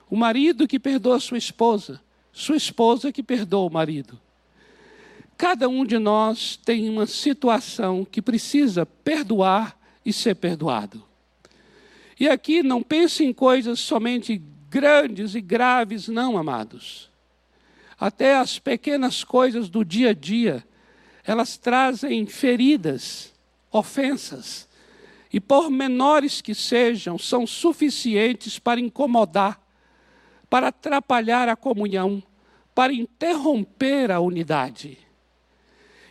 O 0.07 0.15
marido 0.15 0.67
que 0.67 0.79
perdoa 0.79 1.19
sua 1.19 1.39
esposa, 1.39 1.99
sua 2.31 2.57
esposa 2.57 3.11
que 3.11 3.23
perdoa 3.23 3.67
o 3.67 3.73
marido. 3.73 4.19
Cada 5.43 5.67
um 5.67 5.85
de 5.85 5.99
nós 5.99 6.55
tem 6.55 6.89
uma 6.89 7.05
situação 7.05 8.07
que 8.09 8.21
precisa 8.21 8.85
perdoar 8.85 9.77
e 10.05 10.13
ser 10.13 10.35
perdoado. 10.35 11.03
E 12.17 12.29
aqui 12.29 12.63
não 12.63 12.81
pense 12.81 13.25
em 13.25 13.33
coisas 13.33 13.81
somente 13.81 14.41
grandes 14.69 15.35
e 15.35 15.41
graves, 15.41 16.07
não, 16.07 16.37
amados. 16.37 17.11
Até 17.99 18.37
as 18.37 18.57
pequenas 18.57 19.25
coisas 19.25 19.67
do 19.67 19.83
dia 19.83 20.11
a 20.11 20.13
dia, 20.13 20.65
elas 21.25 21.57
trazem 21.57 22.25
feridas, 22.25 23.33
ofensas, 23.69 24.65
e 25.29 25.41
por 25.41 25.69
menores 25.69 26.39
que 26.39 26.55
sejam, 26.55 27.17
são 27.17 27.45
suficientes 27.45 28.59
para 28.59 28.79
incomodar 28.79 29.61
para 30.49 30.69
atrapalhar 30.69 31.49
a 31.49 31.55
comunhão, 31.57 32.23
para 32.73 32.93
interromper 32.93 34.09
a 34.09 34.21
unidade. 34.21 35.03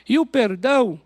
E 0.08 0.18
o 0.18 0.26
perdão 0.26 1.00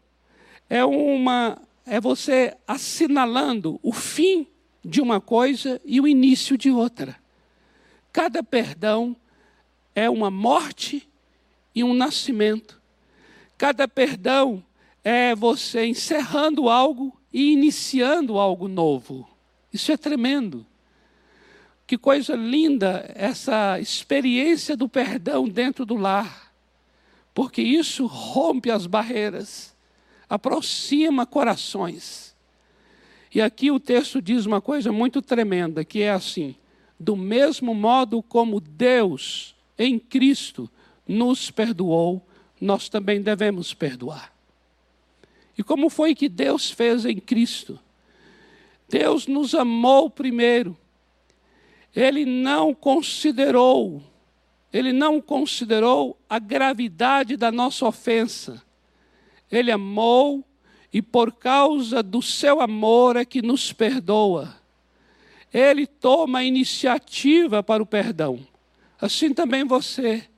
é 0.69 0.85
uma 0.85 1.61
é 1.85 2.01
você 2.01 2.57
assinalando 2.67 3.79
o 3.81 3.93
fim 3.93 4.47
de 4.85 5.01
uma 5.01 5.21
coisa 5.21 5.81
e 5.85 6.01
o 6.01 6.09
início 6.09 6.59
de 6.59 6.71
outra. 6.71 7.17
Cada 8.13 8.43
perdão 8.43 9.17
é 9.95 10.11
uma 10.11 10.31
morte 10.31 11.09
e 11.75 11.85
um 11.85 11.95
nascimento. 11.95 12.81
Cada 13.57 13.87
perdão 13.87 14.65
é 15.05 15.35
você 15.35 15.87
encerrando 15.87 16.69
algo 16.69 17.17
e 17.33 17.53
iniciando 17.53 18.39
algo 18.39 18.67
novo. 18.67 19.29
Isso 19.73 19.93
é 19.93 19.97
tremendo. 19.97 20.67
Que 21.87 21.97
coisa 21.97 22.35
linda 22.35 23.09
essa 23.15 23.79
experiência 23.79 24.77
do 24.77 24.89
perdão 24.89 25.49
dentro 25.49 25.87
do 25.87 25.95
lar, 25.95 26.46
porque 27.37 27.61
isso 27.61 28.07
rompe 28.07 28.71
as 28.71 28.87
barreiras, 28.87 29.77
aproxima 30.27 31.27
corações. 31.27 32.35
E 33.31 33.43
aqui 33.43 33.71
o 33.71 33.79
texto 33.79 34.23
diz 34.23 34.47
uma 34.47 34.59
coisa 34.59 34.91
muito 34.91 35.21
tremenda, 35.21 35.85
que 35.85 36.01
é 36.01 36.13
assim: 36.13 36.57
do 36.99 37.15
mesmo 37.15 37.75
modo 37.75 38.23
como 38.23 38.59
Deus 38.59 39.55
em 39.79 39.99
Cristo 39.99 40.71
nos 41.07 41.51
perdoou, 41.51 42.27
nós 42.59 42.89
também 42.89 43.21
devemos 43.21 43.75
perdoar. 43.75 44.33
E 45.59 45.63
como 45.63 45.91
foi 45.91 46.15
que 46.15 46.31
Deus 46.31 46.71
fez 46.71 47.05
em 47.05 47.19
Cristo? 47.19 47.79
Deus 48.89 49.27
nos 49.27 49.55
amou 49.55 50.09
primeiro 50.09 50.75
ele 51.97 52.27
não 52.27 52.75
considerou, 52.75 54.03
ele 54.77 54.93
não 54.93 55.23
considerou 55.23 56.21
a 56.29 56.39
gravidade 56.39 57.35
da 57.35 57.51
nossa 57.51 57.87
ofensa. 57.87 58.63
Ele 59.51 59.73
amou 59.73 60.45
e 60.93 61.01
por 61.01 61.33
causa 61.33 62.03
do 62.03 62.21
seu 62.21 62.61
amor 62.61 63.17
é 63.17 63.25
que 63.25 63.41
nos 63.41 63.73
perdoa. 63.73 64.55
Ele 65.51 65.87
toma 65.87 66.41
a 66.41 66.45
iniciativa 66.45 67.63
para 67.63 67.83
o 67.83 67.87
perdão. 67.87 68.47
Assim 69.01 69.33
também 69.33 69.65
você, 69.65 70.29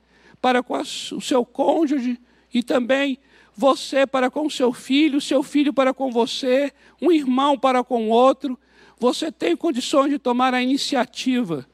para 0.41 0.63
com 0.63 0.77
o 0.77 1.21
seu 1.21 1.43
cônjuge 1.43 2.17
e 2.53 2.63
também 2.63 3.19
você 3.53 4.07
para 4.07 4.31
com 4.31 4.49
seu 4.49 4.71
filho, 4.71 5.19
seu 5.19 5.43
filho 5.43 5.73
para 5.73 5.93
com 5.93 6.09
você, 6.11 6.71
um 7.01 7.11
irmão 7.11 7.59
para 7.59 7.83
com 7.83 8.07
outro. 8.07 8.57
Você 8.97 9.33
tem 9.33 9.53
condições 9.57 10.11
de 10.11 10.17
tomar 10.17 10.53
a 10.53 10.63
iniciativa. 10.63 11.68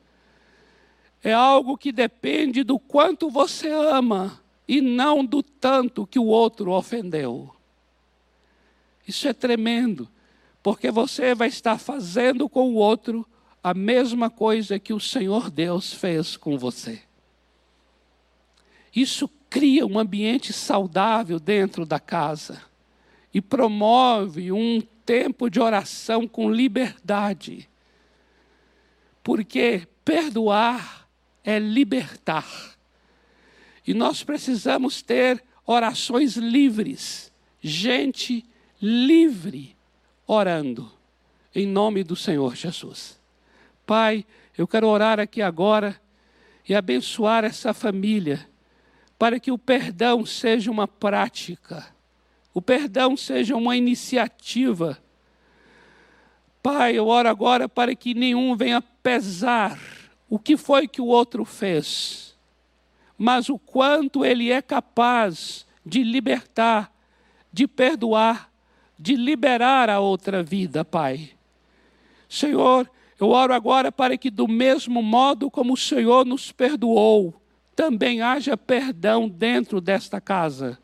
É 1.25 1.33
algo 1.33 1.75
que 1.75 1.91
depende 1.91 2.63
do 2.63 2.77
quanto 2.77 3.31
você 3.31 3.67
ama 3.71 4.39
e 4.67 4.79
não 4.79 5.25
do 5.25 5.41
tanto 5.41 6.05
que 6.05 6.19
o 6.19 6.25
outro 6.25 6.69
ofendeu. 6.69 7.49
Isso 9.07 9.27
é 9.27 9.33
tremendo, 9.33 10.07
porque 10.61 10.91
você 10.91 11.33
vai 11.33 11.47
estar 11.47 11.79
fazendo 11.79 12.47
com 12.47 12.69
o 12.69 12.75
outro 12.75 13.27
a 13.63 13.73
mesma 13.73 14.29
coisa 14.29 14.77
que 14.77 14.93
o 14.93 14.99
Senhor 14.99 15.49
Deus 15.49 15.91
fez 15.91 16.37
com 16.37 16.59
você. 16.59 17.01
Isso 18.95 19.27
cria 19.49 19.83
um 19.83 19.97
ambiente 19.97 20.53
saudável 20.53 21.39
dentro 21.39 21.87
da 21.87 21.99
casa 21.99 22.61
e 23.33 23.41
promove 23.41 24.51
um 24.51 24.79
tempo 25.03 25.49
de 25.49 25.59
oração 25.59 26.27
com 26.27 26.51
liberdade. 26.51 27.67
Porque 29.23 29.87
perdoar 30.03 31.04
é 31.45 31.59
libertar. 31.59 32.75
E 33.85 33.93
nós 33.93 34.23
precisamos 34.23 35.03
ter 35.03 35.43
orações 35.65 36.35
livres, 36.35 37.31
gente 37.61 38.43
livre 38.81 39.75
orando, 40.25 40.91
em 41.53 41.67
nome 41.67 42.03
do 42.03 42.15
Senhor 42.15 42.55
Jesus. 42.55 43.19
Pai, 43.85 44.25
eu 44.57 44.67
quero 44.67 44.87
orar 44.87 45.19
aqui 45.19 45.41
agora 45.41 45.99
e 46.67 46.73
abençoar 46.73 47.45
essa 47.45 47.73
família, 47.73 48.49
para 49.19 49.39
que 49.39 49.51
o 49.51 49.57
perdão 49.57 50.25
seja 50.25 50.71
uma 50.71 50.87
prática, 50.87 51.85
o 52.53 52.61
perdão 52.61 53.15
seja 53.15 53.55
uma 53.55 53.77
iniciativa. 53.77 54.97
Pai, 56.63 56.97
eu 56.97 57.07
oro 57.07 57.29
agora 57.29 57.69
para 57.69 57.95
que 57.95 58.15
nenhum 58.15 58.55
venha 58.55 58.81
pesar 58.81 59.94
o 60.29 60.39
que 60.39 60.57
foi 60.57 60.87
que 60.87 61.01
o 61.01 61.05
outro 61.05 61.45
fez, 61.45 62.35
mas 63.17 63.49
o 63.49 63.57
quanto 63.57 64.25
ele 64.25 64.51
é 64.51 64.61
capaz 64.61 65.65
de 65.85 66.03
libertar, 66.03 66.91
de 67.51 67.67
perdoar, 67.67 68.51
de 68.97 69.15
liberar 69.15 69.89
a 69.89 69.99
outra 69.99 70.41
vida, 70.41 70.83
Pai. 70.83 71.31
Senhor, 72.27 72.89
eu 73.19 73.29
oro 73.29 73.53
agora 73.53 73.91
para 73.91 74.17
que, 74.17 74.29
do 74.29 74.47
mesmo 74.47 75.01
modo 75.01 75.49
como 75.49 75.73
o 75.73 75.77
Senhor 75.77 76.25
nos 76.25 76.51
perdoou, 76.51 77.33
também 77.75 78.21
haja 78.21 78.57
perdão 78.57 79.29
dentro 79.29 79.79
desta 79.79 80.19
casa. 80.19 80.79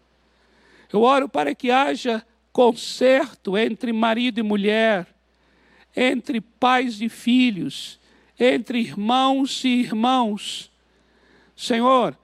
Eu 0.92 1.02
oro 1.02 1.28
para 1.28 1.56
que 1.56 1.72
haja 1.72 2.26
conserto 2.52 3.58
entre 3.58 3.94
marido 3.94 4.40
e 4.40 4.44
mulher, 4.44 5.08
entre 5.96 6.42
pais 6.42 7.02
e 7.02 7.10
filhos, 7.10 8.00
entre 8.42 8.80
irmãos 8.80 9.64
e 9.64 9.70
irmãos. 9.70 10.72
Senhor, 11.56 12.18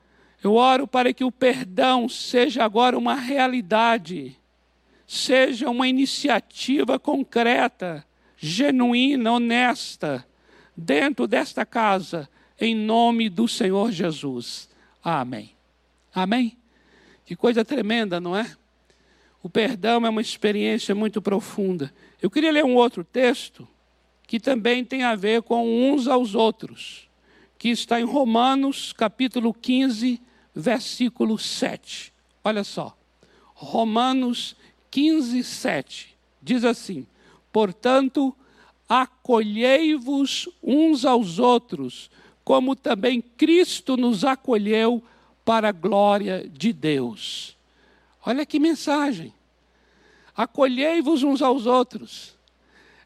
eu 0.44 0.56
oro 0.56 0.88
para 0.88 1.14
que 1.14 1.24
o 1.24 1.32
perdão 1.32 2.10
seja 2.10 2.64
agora 2.64 2.98
uma 2.98 3.14
realidade, 3.14 4.36
seja 5.06 5.70
uma 5.70 5.88
iniciativa 5.88 6.98
concreta 6.98 8.04
genuína, 8.36 9.34
honesta, 9.34 10.26
dentro 10.76 11.28
desta 11.28 11.66
casa, 11.66 12.28
em 12.60 12.76
nome 12.76 13.30
do 13.30 13.48
Senhor 13.48 13.92
Jesus. 13.92 14.70
Amém. 15.04 15.52
Amém? 16.14 16.58
Que 17.26 17.36
coisa 17.36 17.64
tremenda, 17.64 18.20
não 18.20 18.36
é? 18.36 18.56
O 19.44 19.50
perdão 19.50 20.06
é 20.06 20.10
uma 20.10 20.22
experiência 20.22 20.96
muito 20.96 21.22
profunda. 21.22 21.94
Eu 22.20 22.30
queria 22.30 22.52
ler 22.52 22.66
um 22.66 22.76
outro 22.76 23.04
texto 23.04 23.68
que 24.28 24.42
também 24.42 24.84
tem 24.84 25.04
a 25.04 25.16
ver 25.16 25.42
com 25.42 25.90
uns 25.90 26.06
aos 26.06 26.36
outros, 26.36 27.08
que 27.58 27.70
está 27.70 28.00
em 28.00 28.04
Romanos, 28.04 28.92
capítulo 28.92 29.54
15, 29.54 30.22
versículo 30.54 31.40
7. 31.40 32.14
Olha 32.44 32.64
só. 32.66 32.96
Romanos 33.56 34.56
15, 34.92 35.44
7. 35.44 36.16
Diz 36.42 36.64
assim: 36.66 37.08
Portanto, 37.52 38.36
acolhei-vos 38.88 40.50
uns 40.62 41.06
aos 41.06 41.40
outros, 41.40 42.12
como 42.44 42.76
também 42.76 43.22
Cristo 43.22 43.98
nos 43.98 44.24
acolheu 44.24 45.02
para 45.44 45.70
a 45.70 45.72
glória 45.72 46.48
de 46.48 46.74
Deus. 46.74 47.58
Olha 48.26 48.46
que 48.46 48.60
mensagem. 48.60 49.34
Acolhei-vos 50.36 51.24
uns 51.24 51.42
aos 51.42 51.66
outros. 51.66 52.37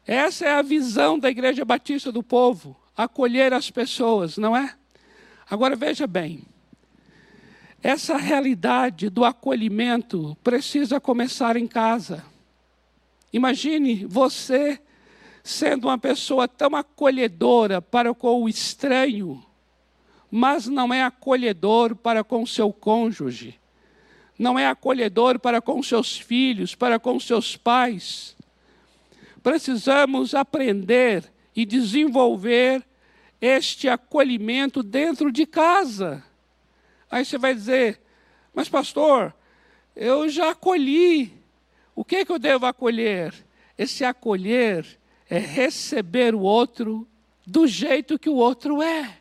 Essa 0.06 0.46
é 0.46 0.52
a 0.52 0.62
visão 0.62 1.18
da 1.18 1.30
Igreja 1.30 1.64
Batista 1.64 2.10
do 2.10 2.22
Povo, 2.22 2.76
acolher 2.96 3.52
as 3.52 3.70
pessoas, 3.70 4.36
não 4.36 4.56
é? 4.56 4.74
Agora 5.48 5.76
veja 5.76 6.06
bem, 6.06 6.44
essa 7.82 8.16
realidade 8.16 9.08
do 9.08 9.24
acolhimento 9.24 10.36
precisa 10.42 11.00
começar 11.00 11.56
em 11.56 11.66
casa. 11.66 12.24
Imagine 13.32 14.04
você 14.06 14.80
sendo 15.42 15.88
uma 15.88 15.98
pessoa 15.98 16.46
tão 16.46 16.76
acolhedora 16.76 17.82
para 17.82 18.14
com 18.14 18.42
o 18.42 18.48
estranho, 18.48 19.44
mas 20.30 20.66
não 20.66 20.92
é 20.92 21.02
acolhedor 21.02 21.96
para 21.96 22.22
com 22.22 22.46
seu 22.46 22.72
cônjuge, 22.72 23.58
não 24.38 24.58
é 24.58 24.66
acolhedor 24.66 25.38
para 25.38 25.60
com 25.60 25.82
seus 25.82 26.18
filhos, 26.18 26.74
para 26.74 26.98
com 26.98 27.18
seus 27.18 27.56
pais. 27.56 28.36
Precisamos 29.42 30.34
aprender 30.34 31.30
e 31.54 31.64
desenvolver 31.64 32.84
este 33.40 33.88
acolhimento 33.88 34.82
dentro 34.82 35.32
de 35.32 35.44
casa. 35.46 36.22
Aí 37.10 37.24
você 37.24 37.36
vai 37.36 37.54
dizer, 37.54 38.00
mas 38.54 38.68
pastor, 38.68 39.34
eu 39.94 40.28
já 40.28 40.50
acolhi 40.50 41.42
o 41.94 42.04
que, 42.04 42.16
é 42.16 42.24
que 42.24 42.32
eu 42.32 42.38
devo 42.38 42.66
acolher? 42.66 43.34
Esse 43.76 44.04
acolher 44.04 44.86
é 45.28 45.38
receber 45.38 46.34
o 46.34 46.40
outro 46.40 47.06
do 47.46 47.66
jeito 47.66 48.18
que 48.18 48.28
o 48.28 48.36
outro 48.36 48.82
é. 48.82 49.18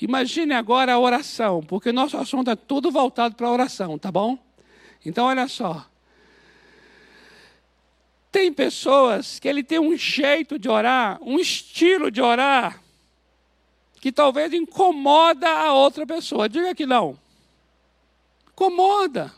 Imagine 0.00 0.54
agora 0.54 0.94
a 0.94 0.98
oração, 0.98 1.62
porque 1.62 1.92
nosso 1.92 2.16
assunto 2.16 2.50
é 2.50 2.56
tudo 2.56 2.90
voltado 2.90 3.36
para 3.36 3.46
a 3.46 3.52
oração, 3.52 3.96
tá 3.98 4.10
bom? 4.10 4.36
Então, 5.04 5.26
olha 5.26 5.46
só. 5.46 5.86
Tem 8.32 8.50
pessoas 8.50 9.38
que 9.38 9.46
ele 9.46 9.62
tem 9.62 9.78
um 9.78 9.94
jeito 9.94 10.58
de 10.58 10.66
orar, 10.66 11.18
um 11.22 11.38
estilo 11.38 12.10
de 12.10 12.22
orar, 12.22 12.82
que 14.00 14.10
talvez 14.10 14.54
incomoda 14.54 15.46
a 15.46 15.74
outra 15.74 16.06
pessoa. 16.06 16.48
Diga 16.48 16.74
que 16.74 16.86
não. 16.86 17.18
Incomoda. 18.50 19.30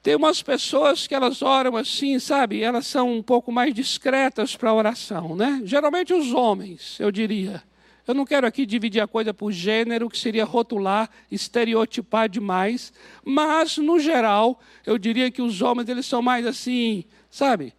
Tem 0.00 0.14
umas 0.14 0.40
pessoas 0.40 1.08
que 1.08 1.14
elas 1.14 1.42
oram 1.42 1.76
assim, 1.76 2.20
sabe? 2.20 2.62
Elas 2.62 2.86
são 2.86 3.12
um 3.12 3.22
pouco 3.22 3.50
mais 3.50 3.74
discretas 3.74 4.54
para 4.54 4.70
a 4.70 4.74
oração, 4.74 5.34
né? 5.34 5.60
Geralmente 5.64 6.14
os 6.14 6.32
homens, 6.32 7.00
eu 7.00 7.10
diria. 7.10 7.62
Eu 8.08 8.14
não 8.14 8.24
quero 8.24 8.46
aqui 8.46 8.64
dividir 8.64 9.02
a 9.02 9.06
coisa 9.06 9.34
por 9.34 9.52
gênero, 9.52 10.08
que 10.08 10.16
seria 10.18 10.46
rotular, 10.46 11.10
estereotipar 11.30 12.26
demais, 12.26 12.90
mas 13.22 13.76
no 13.76 14.00
geral, 14.00 14.58
eu 14.86 14.96
diria 14.96 15.30
que 15.30 15.42
os 15.42 15.60
homens 15.60 15.90
eles 15.90 16.06
são 16.06 16.22
mais 16.22 16.46
assim, 16.46 17.04
sabe? 17.30 17.74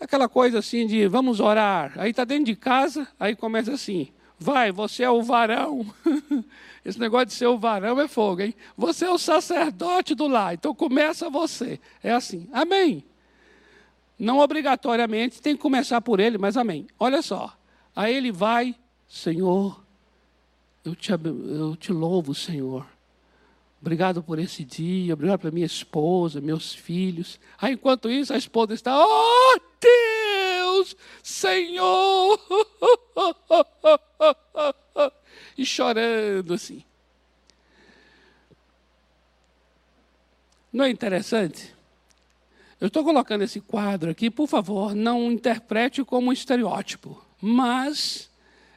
Aquela 0.00 0.30
coisa 0.30 0.60
assim 0.60 0.86
de 0.86 1.06
vamos 1.06 1.40
orar. 1.40 1.92
Aí 1.96 2.10
está 2.10 2.24
dentro 2.24 2.46
de 2.46 2.56
casa, 2.56 3.06
aí 3.20 3.36
começa 3.36 3.70
assim: 3.70 4.08
vai, 4.38 4.72
você 4.72 5.02
é 5.02 5.10
o 5.10 5.22
varão. 5.22 5.84
Esse 6.82 6.98
negócio 6.98 7.26
de 7.26 7.34
ser 7.34 7.48
o 7.48 7.58
varão 7.58 8.00
é 8.00 8.08
fogo, 8.08 8.40
hein? 8.40 8.54
Você 8.78 9.04
é 9.04 9.10
o 9.10 9.18
sacerdote 9.18 10.14
do 10.14 10.26
lar, 10.26 10.54
então 10.54 10.74
começa 10.74 11.28
você. 11.28 11.78
É 12.02 12.12
assim. 12.12 12.48
Amém. 12.50 13.04
Não 14.18 14.38
obrigatoriamente 14.38 15.42
tem 15.42 15.54
que 15.54 15.60
começar 15.60 16.00
por 16.00 16.18
ele, 16.18 16.38
mas 16.38 16.56
amém. 16.56 16.86
Olha 16.98 17.20
só. 17.20 17.54
Aí 17.94 18.14
ele 18.14 18.32
vai, 18.32 18.74
Senhor, 19.08 19.82
eu 20.84 20.94
te, 20.94 21.10
eu 21.10 21.76
te 21.76 21.92
louvo, 21.92 22.34
Senhor. 22.34 22.86
Obrigado 23.80 24.22
por 24.22 24.38
esse 24.38 24.64
dia, 24.64 25.14
obrigado 25.14 25.40
pela 25.40 25.52
minha 25.52 25.66
esposa, 25.66 26.40
meus 26.40 26.74
filhos. 26.74 27.38
Aí, 27.58 27.74
enquanto 27.74 28.10
isso, 28.10 28.32
a 28.32 28.36
esposa 28.36 28.74
está, 28.74 28.96
oh 28.98 29.60
Deus, 29.80 30.96
Senhor, 31.22 32.38
e 35.56 35.64
chorando 35.64 36.54
assim. 36.54 36.82
Não 40.72 40.84
é 40.84 40.90
interessante? 40.90 41.74
Eu 42.80 42.88
estou 42.88 43.04
colocando 43.04 43.42
esse 43.42 43.60
quadro 43.60 44.10
aqui, 44.10 44.28
por 44.28 44.48
favor, 44.48 44.94
não 44.94 45.32
interprete 45.32 46.04
como 46.04 46.30
um 46.30 46.32
estereótipo, 46.32 47.24
mas 47.40 48.27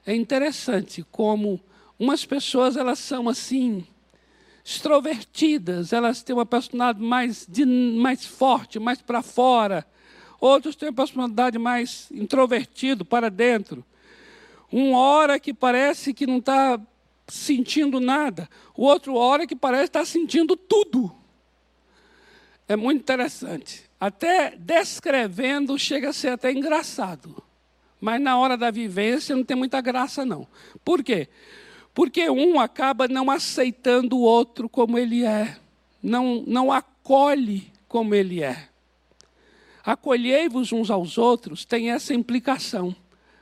é 0.06 0.16
interessante 0.16 1.06
como 1.12 1.60
umas 2.00 2.26
pessoas 2.26 2.76
elas 2.76 3.00
são 3.00 3.30
assim, 3.30 3.86
extrovertidas, 4.64 5.94
elas 5.94 6.24
têm 6.24 6.36
uma 6.36 6.46
personalidade 6.46 7.04
mais, 7.04 7.48
mais 7.96 8.26
forte, 8.26 8.80
mais 8.80 9.02
para 9.02 9.22
fora. 9.22 9.86
Outros 10.40 10.76
têm 10.76 10.90
uma 10.90 10.96
personalidade 10.96 11.60
mais 11.60 12.08
introvertido, 12.12 13.06
para 13.06 13.30
dentro. 13.30 13.86
Um 14.72 14.94
hora 14.94 15.40
que 15.40 15.54
parece 15.54 16.14
que 16.14 16.26
não 16.26 16.38
está 16.38 16.80
sentindo 17.28 18.00
nada, 18.00 18.50
o 18.76 18.84
outro 18.84 19.16
hora 19.16 19.46
que 19.46 19.56
parece 19.56 19.86
estar 19.86 20.00
tá 20.00 20.06
sentindo 20.06 20.56
tudo. 20.56 21.16
É 22.68 22.76
muito 22.76 23.02
interessante. 23.02 23.84
Até 24.00 24.56
descrevendo 24.58 25.78
chega 25.78 26.10
a 26.10 26.14
ser 26.14 26.30
até 26.30 26.52
engraçado. 26.52 27.44
Mas 28.02 28.20
na 28.20 28.38
hora 28.38 28.58
da 28.58 28.72
vivência 28.72 29.36
não 29.36 29.44
tem 29.44 29.56
muita 29.56 29.80
graça, 29.80 30.26
não. 30.26 30.48
Por 30.84 31.04
quê? 31.04 31.30
Porque 31.94 32.30
um 32.30 32.60
acaba 32.60 33.08
não 33.08 33.32
aceitando 33.32 34.18
o 34.18 34.22
outro 34.22 34.68
como 34.68 34.98
ele 34.98 35.24
é, 35.24 35.58
não, 36.04 36.44
não 36.46 36.72
acolhe 36.72 37.72
como 37.88 38.14
ele 38.16 38.44
é. 38.44 38.68
Acolhei-vos 39.86 40.74
uns 40.74 40.90
aos 40.90 41.18
outros 41.18 41.64
tem 41.64 41.92
essa 41.92 42.14
implicação 42.14 42.96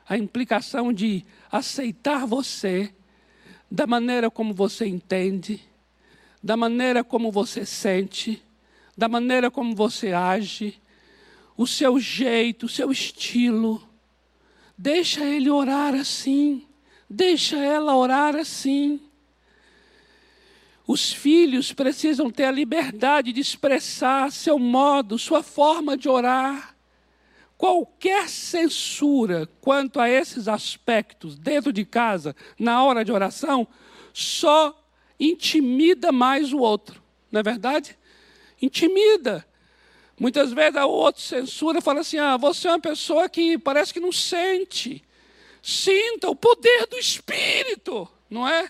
a 0.09 0.17
implicação 0.17 0.91
de 0.91 1.23
aceitar 1.51 2.25
você 2.25 2.91
da 3.69 3.85
maneira 3.85 4.31
como 4.31 4.55
você 4.55 4.87
entende, 4.87 5.61
da 6.41 6.57
maneira 6.57 7.03
como 7.03 7.31
você 7.31 7.63
sente, 7.63 8.41
da 8.97 9.07
maneira 9.07 9.51
como 9.51 9.75
você 9.75 10.11
age, 10.11 10.81
o 11.55 11.67
seu 11.67 11.99
jeito, 11.99 12.65
o 12.65 12.69
seu 12.69 12.91
estilo. 12.91 13.87
Deixa 14.81 15.25
ele 15.25 15.49
orar 15.49 15.93
assim, 15.93 16.65
deixa 17.09 17.57
ela 17.57 17.97
orar 17.97 18.33
assim. 18.37 19.01
Os 20.87 21.11
filhos 21.11 21.73
precisam 21.73 22.31
ter 22.31 22.45
a 22.45 22.51
liberdade 22.51 23.33
de 23.33 23.41
expressar 23.41 24.31
seu 24.31 24.57
modo, 24.57 25.19
sua 25.19 25.43
forma 25.43 25.97
de 25.97 26.07
orar. 26.07 26.77
Qualquer 27.57 28.29
censura 28.29 29.49
quanto 29.59 29.99
a 29.99 30.09
esses 30.09 30.47
aspectos 30.47 31.37
dentro 31.37 31.73
de 31.73 31.83
casa, 31.83 32.33
na 32.57 32.81
hora 32.81 33.03
de 33.03 33.11
oração, 33.11 33.67
só 34.13 34.81
intimida 35.19 36.09
mais 36.09 36.53
o 36.53 36.59
outro, 36.59 37.03
não 37.29 37.41
é 37.41 37.43
verdade? 37.43 37.99
Intimida. 38.61 39.45
Muitas 40.19 40.51
vezes 40.51 40.81
o 40.81 40.89
outro 40.89 41.21
censura, 41.21 41.79
fala 41.79 42.01
assim: 42.01 42.17
ah, 42.17 42.35
você 42.35 42.67
é 42.67 42.71
uma 42.71 42.79
pessoa 42.79 43.29
que 43.29 43.57
parece 43.57 43.93
que 43.93 43.99
não 43.99 44.11
sente. 44.11 45.01
Sinta 45.61 46.29
o 46.29 46.35
poder 46.35 46.87
do 46.87 46.97
Espírito, 46.97 48.07
não 48.29 48.47
é? 48.47 48.69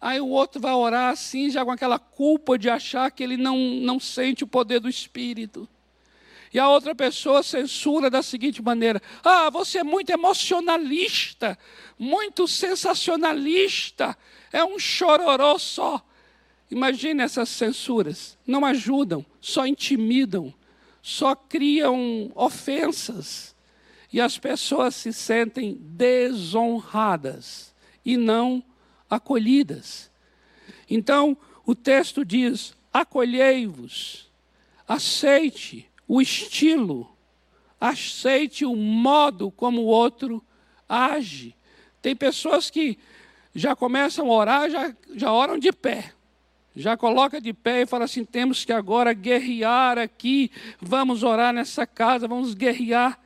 Aí 0.00 0.20
o 0.20 0.28
outro 0.28 0.60
vai 0.60 0.72
orar 0.72 1.12
assim, 1.12 1.50
já 1.50 1.64
com 1.64 1.70
aquela 1.70 1.98
culpa 1.98 2.58
de 2.58 2.68
achar 2.68 3.10
que 3.10 3.22
ele 3.22 3.36
não, 3.36 3.56
não 3.56 4.00
sente 4.00 4.42
o 4.42 4.46
poder 4.46 4.80
do 4.80 4.88
Espírito. 4.88 5.68
E 6.52 6.58
a 6.58 6.68
outra 6.68 6.94
pessoa 6.94 7.42
censura 7.44 8.10
da 8.10 8.22
seguinte 8.22 8.60
maneira: 8.60 9.00
Ah, 9.22 9.48
você 9.50 9.78
é 9.78 9.84
muito 9.84 10.10
emocionalista, 10.10 11.56
muito 11.96 12.48
sensacionalista, 12.48 14.18
é 14.52 14.64
um 14.64 14.78
chororô 14.78 15.56
só. 15.58 16.04
Imagine 16.68 17.22
essas 17.22 17.48
censuras. 17.48 18.38
Não 18.46 18.64
ajudam, 18.64 19.24
só 19.40 19.66
intimidam, 19.66 20.52
só 21.02 21.34
criam 21.34 22.30
ofensas. 22.34 23.54
E 24.12 24.20
as 24.20 24.38
pessoas 24.38 24.96
se 24.96 25.12
sentem 25.12 25.78
desonradas 25.80 27.72
e 28.04 28.16
não 28.16 28.62
acolhidas. 29.08 30.10
Então, 30.88 31.36
o 31.64 31.74
texto 31.74 32.24
diz: 32.24 32.74
acolhei-vos, 32.92 34.28
aceite 34.86 35.88
o 36.08 36.20
estilo, 36.20 37.16
aceite 37.80 38.64
o 38.64 38.74
modo 38.74 39.50
como 39.52 39.82
o 39.82 39.86
outro 39.86 40.44
age. 40.88 41.54
Tem 42.02 42.16
pessoas 42.16 42.68
que 42.68 42.98
já 43.54 43.76
começam 43.76 44.28
a 44.30 44.34
orar, 44.34 44.70
já, 44.70 44.94
já 45.14 45.32
oram 45.32 45.58
de 45.58 45.70
pé. 45.70 46.12
Já 46.74 46.96
coloca 46.96 47.40
de 47.40 47.52
pé 47.52 47.82
e 47.82 47.86
fala 47.86 48.04
assim: 48.04 48.24
temos 48.24 48.64
que 48.64 48.72
agora 48.72 49.12
guerrear 49.12 49.98
aqui, 49.98 50.50
vamos 50.80 51.22
orar 51.22 51.52
nessa 51.52 51.86
casa, 51.86 52.28
vamos 52.28 52.54
guerrear. 52.54 53.18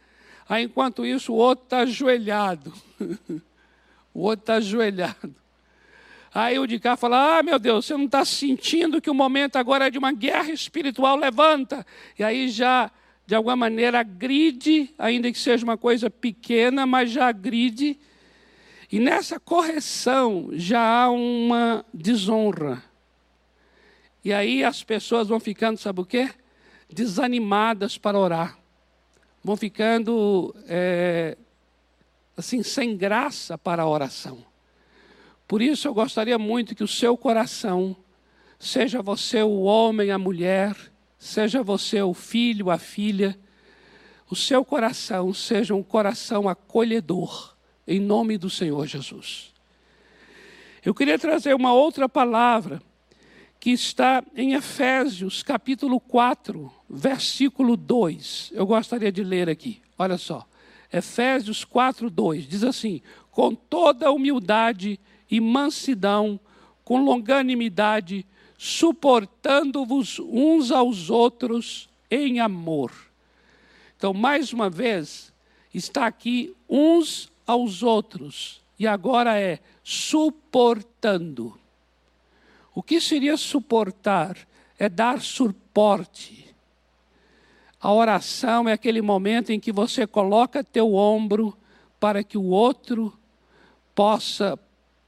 Aí, 0.48 0.64
enquanto 0.64 1.04
isso, 1.04 1.32
o 1.32 1.36
outro 1.36 1.64
está 1.64 1.78
ajoelhado. 1.80 2.72
o 4.12 4.20
outro 4.20 4.42
está 4.42 4.54
ajoelhado. 4.54 5.34
Aí 6.34 6.58
o 6.58 6.66
de 6.66 6.80
cá 6.80 6.96
fala: 6.96 7.38
Ah, 7.38 7.42
meu 7.42 7.58
Deus, 7.58 7.86
você 7.86 7.96
não 7.96 8.06
está 8.06 8.24
sentindo 8.24 9.00
que 9.00 9.10
o 9.10 9.14
momento 9.14 9.56
agora 9.56 9.86
é 9.86 9.90
de 9.90 9.98
uma 9.98 10.10
guerra 10.10 10.50
espiritual? 10.50 11.16
Levanta. 11.16 11.86
E 12.18 12.24
aí 12.24 12.48
já, 12.48 12.90
de 13.24 13.34
alguma 13.34 13.54
maneira, 13.54 14.00
agride, 14.00 14.92
ainda 14.98 15.30
que 15.30 15.38
seja 15.38 15.62
uma 15.64 15.76
coisa 15.76 16.10
pequena, 16.10 16.86
mas 16.86 17.10
já 17.10 17.28
agride. 17.28 17.98
E 18.90 18.98
nessa 18.98 19.38
correção 19.38 20.48
já 20.52 20.80
há 20.80 21.10
uma 21.10 21.84
desonra. 21.94 22.82
E 24.24 24.32
aí 24.32 24.64
as 24.64 24.82
pessoas 24.82 25.28
vão 25.28 25.38
ficando, 25.38 25.78
sabe 25.78 26.00
o 26.00 26.04
quê? 26.06 26.30
Desanimadas 26.90 27.98
para 27.98 28.18
orar. 28.18 28.58
Vão 29.42 29.54
ficando, 29.54 30.54
é, 30.66 31.36
assim, 32.34 32.62
sem 32.62 32.96
graça 32.96 33.58
para 33.58 33.82
a 33.82 33.88
oração. 33.88 34.42
Por 35.46 35.60
isso 35.60 35.86
eu 35.86 35.92
gostaria 35.92 36.38
muito 36.38 36.74
que 36.74 36.82
o 36.82 36.88
seu 36.88 37.18
coração, 37.18 37.94
seja 38.58 39.02
você 39.02 39.42
o 39.42 39.60
homem, 39.60 40.10
a 40.10 40.18
mulher, 40.18 40.74
seja 41.18 41.62
você 41.62 42.00
o 42.00 42.14
filho, 42.14 42.70
a 42.70 42.78
filha, 42.78 43.38
o 44.30 44.34
seu 44.34 44.64
coração 44.64 45.34
seja 45.34 45.74
um 45.74 45.82
coração 45.82 46.48
acolhedor, 46.48 47.54
em 47.86 48.00
nome 48.00 48.38
do 48.38 48.48
Senhor 48.48 48.86
Jesus. 48.86 49.52
Eu 50.82 50.94
queria 50.94 51.18
trazer 51.18 51.54
uma 51.54 51.74
outra 51.74 52.08
palavra 52.08 52.80
que 53.64 53.70
está 53.70 54.22
em 54.36 54.52
Efésios, 54.52 55.42
capítulo 55.42 55.98
4, 55.98 56.70
versículo 56.86 57.78
2. 57.78 58.50
Eu 58.52 58.66
gostaria 58.66 59.10
de 59.10 59.24
ler 59.24 59.48
aqui. 59.48 59.80
Olha 59.98 60.18
só. 60.18 60.46
Efésios 60.92 61.64
4, 61.64 62.10
2 62.10 62.46
diz 62.46 62.62
assim: 62.62 63.00
Com 63.30 63.54
toda 63.54 64.12
humildade 64.12 65.00
e 65.30 65.40
mansidão, 65.40 66.38
com 66.84 67.02
longanimidade, 67.02 68.26
suportando-vos 68.58 70.18
uns 70.18 70.70
aos 70.70 71.08
outros 71.08 71.88
em 72.10 72.40
amor. 72.40 72.92
Então, 73.96 74.12
mais 74.12 74.52
uma 74.52 74.68
vez, 74.68 75.32
está 75.72 76.04
aqui 76.04 76.54
uns 76.68 77.32
aos 77.46 77.82
outros, 77.82 78.60
e 78.78 78.86
agora 78.86 79.40
é 79.40 79.58
suportando. 79.82 81.63
O 82.74 82.82
que 82.82 83.00
seria 83.00 83.36
suportar? 83.36 84.36
É 84.78 84.88
dar 84.88 85.20
suporte. 85.20 86.54
A 87.80 87.92
oração 87.92 88.68
é 88.68 88.72
aquele 88.72 89.00
momento 89.00 89.52
em 89.52 89.60
que 89.60 89.70
você 89.70 90.06
coloca 90.06 90.64
teu 90.64 90.94
ombro 90.94 91.56
para 92.00 92.24
que 92.24 92.36
o 92.36 92.44
outro 92.44 93.16
possa 93.94 94.58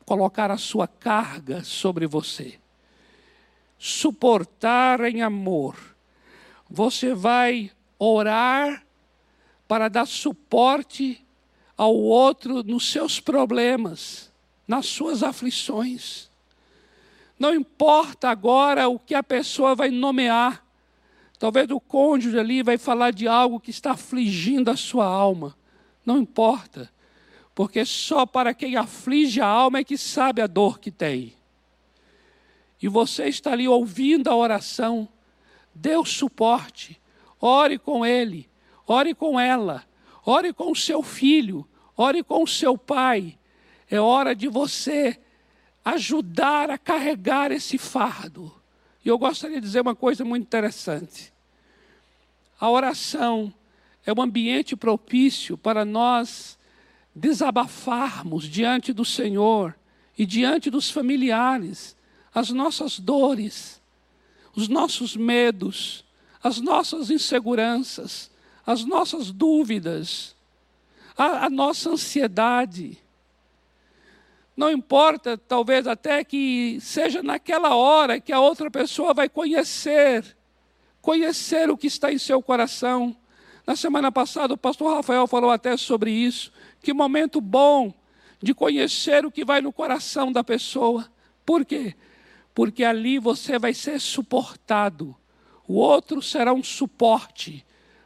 colocar 0.05 0.51
a 0.51 0.57
sua 0.57 0.87
carga 0.87 1.65
sobre 1.65 2.07
você. 2.07 2.59
Suportar 3.79 5.01
em 5.05 5.23
amor. 5.23 5.77
Você 6.71 7.15
vai 7.15 7.73
orar 7.99 8.87
para 9.67 9.89
dar 9.89 10.07
suporte 10.07 11.25
ao 11.77 11.95
outro 11.95 12.63
nos 12.63 12.91
seus 12.91 13.19
problemas, 13.19 14.33
nas 14.67 14.87
suas 14.87 15.23
aflições. 15.23 16.31
Não 17.39 17.55
importa 17.55 18.29
agora 18.29 18.89
o 18.89 18.99
que 18.99 19.15
a 19.15 19.23
pessoa 19.23 19.75
vai 19.75 19.91
nomear. 19.91 20.65
Talvez 21.39 21.71
o 21.71 21.79
cônjuge 21.79 22.39
ali 22.39 22.63
vai 22.63 22.79
falar 22.79 23.11
de 23.11 23.29
algo 23.29 23.61
que 23.61 23.71
está 23.71 23.93
afligindo 23.93 24.71
a 24.71 24.77
sua 24.77 25.07
alma. 25.07 25.57
Não 26.05 26.19
importa 26.19 26.91
porque 27.57 27.87
só 27.87 28.27
para 28.27 28.53
quem 28.53 28.77
aflige 28.77 29.41
a 29.41 29.47
alma 29.47 29.79
é 29.79 29.85
que 29.85 29.97
sabe 29.97 30.43
a 30.43 30.47
dor 30.47 30.79
que 30.79 30.91
tem. 30.91 31.33
E 32.81 32.87
você 32.87 33.29
está 33.29 33.53
ali 33.53 33.67
ouvindo 33.67 34.29
a 34.29 34.37
oração, 34.37 35.09
o 35.99 36.05
suporte, 36.05 37.01
ore 37.41 37.79
com 37.79 38.05
ele, 38.05 38.47
ore 38.87 39.15
com 39.15 39.41
ela, 39.41 39.85
ore 40.23 40.53
com 40.53 40.71
o 40.71 40.77
seu 40.77 41.03
filho, 41.03 41.67
ore 41.97 42.23
com 42.23 42.43
o 42.43 42.47
seu 42.47 42.77
pai. 42.77 43.39
É 43.91 43.99
hora 43.99 44.35
de 44.35 44.49
você 44.49 45.19
ajudar 45.87 46.69
a 46.69 46.77
carregar 46.77 47.53
esse 47.53 47.79
fardo. 47.79 48.53
E 49.05 49.09
eu 49.09 49.17
gostaria 49.17 49.61
de 49.61 49.67
dizer 49.67 49.83
uma 49.83 49.95
coisa 49.95 50.25
muito 50.25 50.43
interessante. 50.43 51.33
A 52.59 52.69
oração 52.69 53.55
é 54.05 54.13
um 54.13 54.21
ambiente 54.21 54.75
propício 54.75 55.57
para 55.57 55.85
nós 55.85 56.59
desabafarmos 57.15 58.49
diante 58.49 58.93
do 58.93 59.05
Senhor 59.05 59.77
e 60.19 60.27
diante 60.27 60.71
dos 60.71 60.91
familiares 60.91 61.97
as 62.35 62.51
nossas 62.51 62.99
dores, 62.99 63.81
os 64.57 64.67
nossos 64.67 65.17
medos, 65.17 66.05
as 66.43 66.61
nossas 66.61 67.11
inseguranças, 67.11 68.29
as 68.67 68.85
nossas 68.85 69.31
dúvidas, 69.31 70.35
a, 71.17 71.47
a 71.47 71.51
nossa 71.51 71.91
ansiedade. 71.91 72.99
Não 74.57 74.71
importa, 74.71 75.37
talvez 75.37 75.87
até 75.87 76.25
que 76.25 76.79
seja 76.81 77.23
naquela 77.23 77.75
hora 77.75 78.19
que 78.19 78.33
a 78.33 78.41
outra 78.41 78.71
pessoa 78.71 79.13
vai 79.13 79.29
conhecer, 79.29 80.37
conhecer 81.03 81.69
o 81.69 81.77
que 81.77 81.87
está 81.87 82.11
em 82.11 82.19
seu 82.19 82.43
coração. 82.43 83.15
Na 83.67 83.77
semana 83.77 84.11
passada, 84.11 84.55
o 84.55 84.59
pastor 84.59 84.95
Rafael 84.95 85.27
falou 85.27 85.51
até 85.51 85.77
sobre 85.77 86.11
isso. 86.11 86.51
Que 86.81 86.95
momento 86.95 87.41
bom 87.41 87.93
de 88.43 88.55
conhecer 88.55 89.27
o 89.27 89.31
que 89.31 89.45
vai 89.45 89.61
no 89.61 89.73
coração 89.73 90.33
da 90.33 90.43
pessoa. 90.43 91.07
Por 91.45 91.65
quê? 91.65 91.95
Porque 92.55 92.85
ali 92.85 93.19
você 93.19 93.59
vai 93.59 93.75
ser 93.75 94.01
suportado. 94.01 95.15
O 95.69 95.75
outro 95.75 96.23
será 96.23 96.53
um 96.53 96.63
suporte 96.63 97.65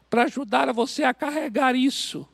para 0.09 0.25
ajudar 0.25 0.73
você 0.73 1.05
a 1.05 1.15
carregar 1.15 1.77
isso, 1.77 2.29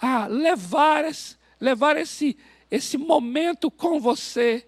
a 0.00 0.26
levar 0.26 1.04
esse, 1.04 1.36
levar 1.60 1.96
esse, 1.96 2.36
esse 2.74 2.98
momento 2.98 3.70
com 3.70 4.00
você. 4.00 4.66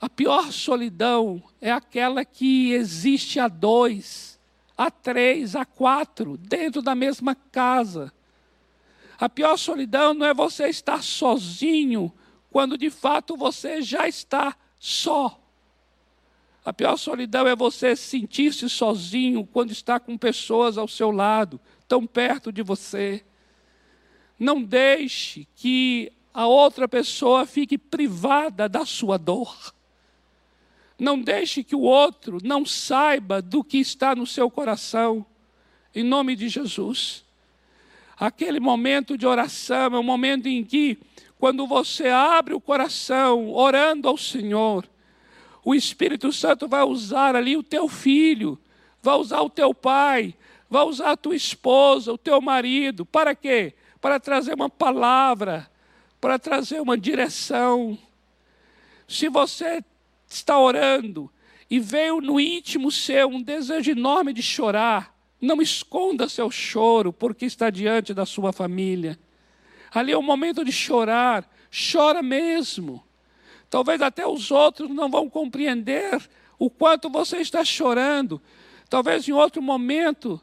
A 0.00 0.08
pior 0.08 0.52
solidão 0.52 1.42
é 1.60 1.70
aquela 1.70 2.24
que 2.24 2.72
existe 2.72 3.38
a 3.38 3.46
dois, 3.46 4.40
a 4.76 4.90
três, 4.90 5.54
a 5.54 5.64
quatro, 5.64 6.36
dentro 6.36 6.82
da 6.82 6.96
mesma 6.96 7.34
casa. 7.34 8.12
A 9.20 9.28
pior 9.28 9.56
solidão 9.56 10.14
não 10.14 10.26
é 10.26 10.34
você 10.34 10.68
estar 10.68 11.02
sozinho, 11.02 12.12
quando 12.50 12.76
de 12.76 12.90
fato 12.90 13.36
você 13.36 13.80
já 13.80 14.08
está 14.08 14.56
só. 14.80 15.40
A 16.64 16.72
pior 16.72 16.96
solidão 16.96 17.46
é 17.46 17.54
você 17.54 17.94
sentir-se 17.94 18.68
sozinho 18.68 19.46
quando 19.46 19.70
está 19.70 20.00
com 20.00 20.18
pessoas 20.18 20.76
ao 20.76 20.88
seu 20.88 21.12
lado, 21.12 21.60
tão 21.86 22.04
perto 22.04 22.52
de 22.52 22.62
você. 22.62 23.24
Não 24.38 24.62
deixe 24.62 25.46
que 25.56 26.12
a 26.32 26.46
outra 26.46 26.86
pessoa 26.86 27.46
fique 27.46 27.76
privada 27.76 28.68
da 28.68 28.84
sua 28.84 29.18
dor. 29.18 29.74
Não 30.98 31.20
deixe 31.20 31.62
que 31.62 31.76
o 31.76 31.80
outro 31.80 32.38
não 32.42 32.66
saiba 32.66 33.40
do 33.40 33.62
que 33.62 33.78
está 33.78 34.14
no 34.14 34.26
seu 34.26 34.50
coração. 34.50 35.24
Em 35.94 36.02
nome 36.02 36.34
de 36.34 36.48
Jesus. 36.48 37.24
Aquele 38.18 38.58
momento 38.58 39.16
de 39.16 39.26
oração 39.26 39.94
é 39.94 39.98
o 39.98 40.02
momento 40.02 40.48
em 40.48 40.64
que, 40.64 40.98
quando 41.38 41.66
você 41.66 42.08
abre 42.08 42.52
o 42.52 42.60
coração, 42.60 43.50
orando 43.52 44.08
ao 44.08 44.16
Senhor, 44.16 44.84
o 45.64 45.72
Espírito 45.74 46.32
Santo 46.32 46.66
vai 46.66 46.82
usar 46.82 47.36
ali 47.36 47.56
o 47.56 47.62
teu 47.62 47.88
filho, 47.88 48.58
vai 49.00 49.14
usar 49.16 49.40
o 49.42 49.50
teu 49.50 49.72
pai, 49.72 50.34
vai 50.68 50.82
usar 50.82 51.12
a 51.12 51.16
tua 51.16 51.36
esposa, 51.36 52.12
o 52.12 52.18
teu 52.18 52.40
marido. 52.40 53.06
Para 53.06 53.36
quê? 53.36 53.74
Para 54.00 54.18
trazer 54.18 54.54
uma 54.54 54.68
palavra, 54.68 55.70
para 56.20 56.38
trazer 56.38 56.80
uma 56.80 56.96
direção. 56.96 57.98
Se 59.06 59.28
você 59.28 59.82
está 60.28 60.58
orando 60.58 61.30
e 61.70 61.78
veio 61.78 62.20
no 62.20 62.38
íntimo 62.38 62.90
seu 62.90 63.28
um 63.28 63.42
desejo 63.42 63.90
enorme 63.90 64.32
de 64.32 64.42
chorar, 64.42 65.14
não 65.40 65.62
esconda 65.62 66.28
seu 66.28 66.50
choro, 66.50 67.12
porque 67.12 67.46
está 67.46 67.70
diante 67.70 68.12
da 68.12 68.26
sua 68.26 68.52
família. 68.52 69.18
Ali 69.92 70.12
é 70.12 70.16
o 70.16 70.22
momento 70.22 70.64
de 70.64 70.72
chorar, 70.72 71.48
chora 71.92 72.22
mesmo. 72.22 73.02
Talvez 73.70 74.02
até 74.02 74.26
os 74.26 74.50
outros 74.50 74.90
não 74.90 75.10
vão 75.10 75.28
compreender 75.28 76.20
o 76.58 76.68
quanto 76.68 77.08
você 77.08 77.38
está 77.38 77.64
chorando. 77.64 78.40
Talvez 78.88 79.28
em 79.28 79.32
outro 79.32 79.62
momento 79.62 80.40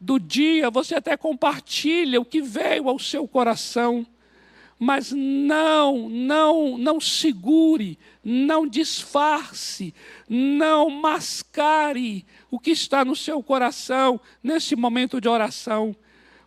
do 0.00 0.20
dia 0.20 0.70
você 0.70 0.94
até 0.94 1.16
compartilha 1.16 2.20
o 2.20 2.24
que 2.24 2.40
veio 2.40 2.88
ao 2.88 2.98
seu 2.98 3.26
coração. 3.26 4.06
Mas 4.78 5.10
não, 5.10 6.08
não, 6.08 6.76
não 6.76 7.00
segure, 7.00 7.98
não 8.22 8.66
disfarce, 8.66 9.94
não 10.28 10.90
mascare 10.90 12.26
o 12.50 12.58
que 12.58 12.72
está 12.72 13.04
no 13.04 13.16
seu 13.16 13.42
coração 13.42 14.20
nesse 14.42 14.76
momento 14.76 15.20
de 15.20 15.28
oração, 15.28 15.96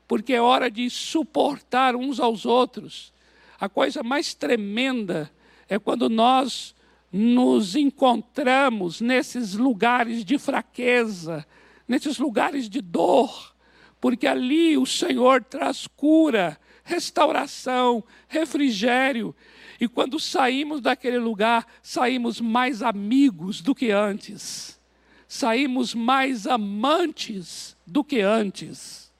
porque 0.07 0.33
é 0.33 0.41
hora 0.41 0.69
de 0.69 0.89
suportar 0.89 1.95
uns 1.95 2.19
aos 2.19 2.45
outros. 2.45 3.11
A 3.59 3.67
coisa 3.67 4.03
mais 4.03 4.33
tremenda 4.33 5.31
é 5.67 5.79
quando 5.79 6.09
nós 6.09 6.75
nos 7.11 7.75
encontramos 7.75 9.01
nesses 9.01 9.55
lugares 9.55 10.23
de 10.23 10.37
fraqueza, 10.37 11.45
nesses 11.87 12.19
lugares 12.19 12.69
de 12.69 12.81
dor, 12.81 13.55
porque 13.99 14.27
ali 14.27 14.77
o 14.77 14.85
Senhor 14.85 15.43
traz 15.43 15.87
cura, 15.87 16.59
restauração, 16.89 18.03
refrigério. 18.27 19.35
E 19.79 19.87
quando 19.87 20.19
saímos 20.19 20.81
daquele 20.81 21.19
lugar, 21.19 21.65
saímos 21.83 22.41
mais 22.41 22.81
amigos 22.81 23.61
do 23.61 23.75
que 23.75 23.91
antes, 23.91 24.79
saímos 25.27 25.93
mais 25.93 26.47
amantes 26.47 27.77
do 27.85 28.03
que 28.03 28.21
antes, 28.21 29.11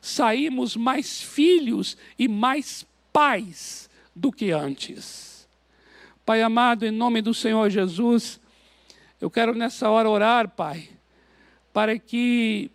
saímos 0.00 0.76
mais 0.76 1.20
filhos 1.20 1.96
e 2.18 2.26
mais 2.26 2.86
pais 3.12 3.88
do 4.16 4.32
que 4.32 4.50
antes. 4.50 5.46
Pai 6.24 6.40
amado, 6.40 6.86
em 6.86 6.90
nome 6.90 7.20
do 7.20 7.34
Senhor 7.34 7.68
Jesus, 7.68 8.40
eu 9.20 9.30
quero 9.30 9.54
nessa 9.54 9.90
hora 9.90 10.08
orar, 10.08 10.48
Pai, 10.48 10.88
para 11.70 11.98
que 11.98 12.70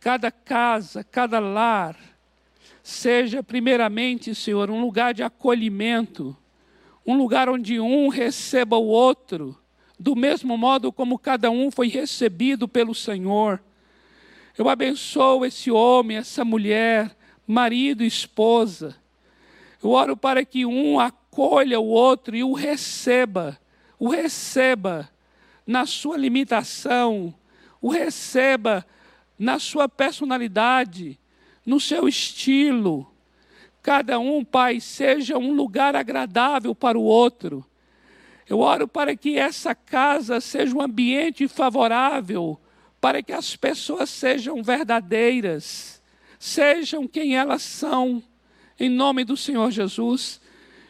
cada 0.00 0.32
casa, 0.32 1.04
cada 1.04 1.38
lar, 1.38 1.96
seja 2.88 3.42
primeiramente, 3.42 4.34
Senhor, 4.34 4.70
um 4.70 4.80
lugar 4.80 5.12
de 5.12 5.22
acolhimento, 5.22 6.34
um 7.06 7.18
lugar 7.18 7.46
onde 7.46 7.78
um 7.78 8.08
receba 8.08 8.78
o 8.78 8.86
outro, 8.86 9.58
do 10.00 10.16
mesmo 10.16 10.56
modo 10.56 10.90
como 10.90 11.18
cada 11.18 11.50
um 11.50 11.70
foi 11.70 11.88
recebido 11.88 12.66
pelo 12.66 12.94
Senhor. 12.94 13.62
Eu 14.56 14.70
abençoo 14.70 15.44
esse 15.44 15.70
homem, 15.70 16.16
essa 16.16 16.46
mulher, 16.46 17.14
marido 17.46 18.02
e 18.02 18.06
esposa. 18.06 18.96
Eu 19.82 19.90
oro 19.90 20.16
para 20.16 20.42
que 20.42 20.64
um 20.64 20.98
acolha 20.98 21.78
o 21.78 21.88
outro 21.88 22.34
e 22.34 22.42
o 22.42 22.54
receba, 22.54 23.60
o 23.98 24.08
receba 24.08 25.10
na 25.66 25.84
sua 25.84 26.16
limitação, 26.16 27.34
o 27.82 27.90
receba 27.90 28.84
na 29.38 29.58
sua 29.58 29.90
personalidade, 29.90 31.17
no 31.68 31.78
seu 31.78 32.08
estilo. 32.08 33.06
Cada 33.82 34.18
um, 34.18 34.42
Pai, 34.42 34.80
seja 34.80 35.36
um 35.36 35.52
lugar 35.52 35.94
agradável 35.94 36.74
para 36.74 36.98
o 36.98 37.02
outro. 37.02 37.62
Eu 38.48 38.60
oro 38.60 38.88
para 38.88 39.14
que 39.14 39.36
essa 39.36 39.74
casa 39.74 40.40
seja 40.40 40.74
um 40.74 40.80
ambiente 40.80 41.46
favorável, 41.46 42.58
para 42.98 43.22
que 43.22 43.34
as 43.34 43.54
pessoas 43.54 44.08
sejam 44.08 44.62
verdadeiras, 44.62 46.02
sejam 46.38 47.06
quem 47.06 47.36
elas 47.36 47.60
são, 47.60 48.22
em 48.80 48.88
nome 48.88 49.22
do 49.22 49.36
Senhor 49.36 49.70
Jesus. 49.70 50.40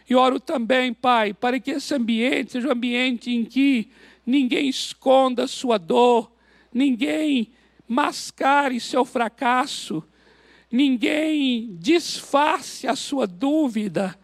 E 0.08 0.14
oro 0.14 0.38
também, 0.38 0.94
Pai, 0.94 1.34
para 1.34 1.58
que 1.58 1.72
esse 1.72 1.92
ambiente 1.92 2.52
seja 2.52 2.68
um 2.68 2.72
ambiente 2.72 3.32
em 3.32 3.44
que 3.44 3.90
ninguém 4.24 4.68
esconda 4.68 5.48
sua 5.48 5.76
dor, 5.76 6.30
ninguém 6.72 7.50
mascare 7.88 8.78
seu 8.78 9.04
fracasso, 9.04 10.04
ninguém 10.70 11.76
disfarce 11.76 12.86
a 12.86 12.94
sua 12.94 13.26
dúvida, 13.26 14.18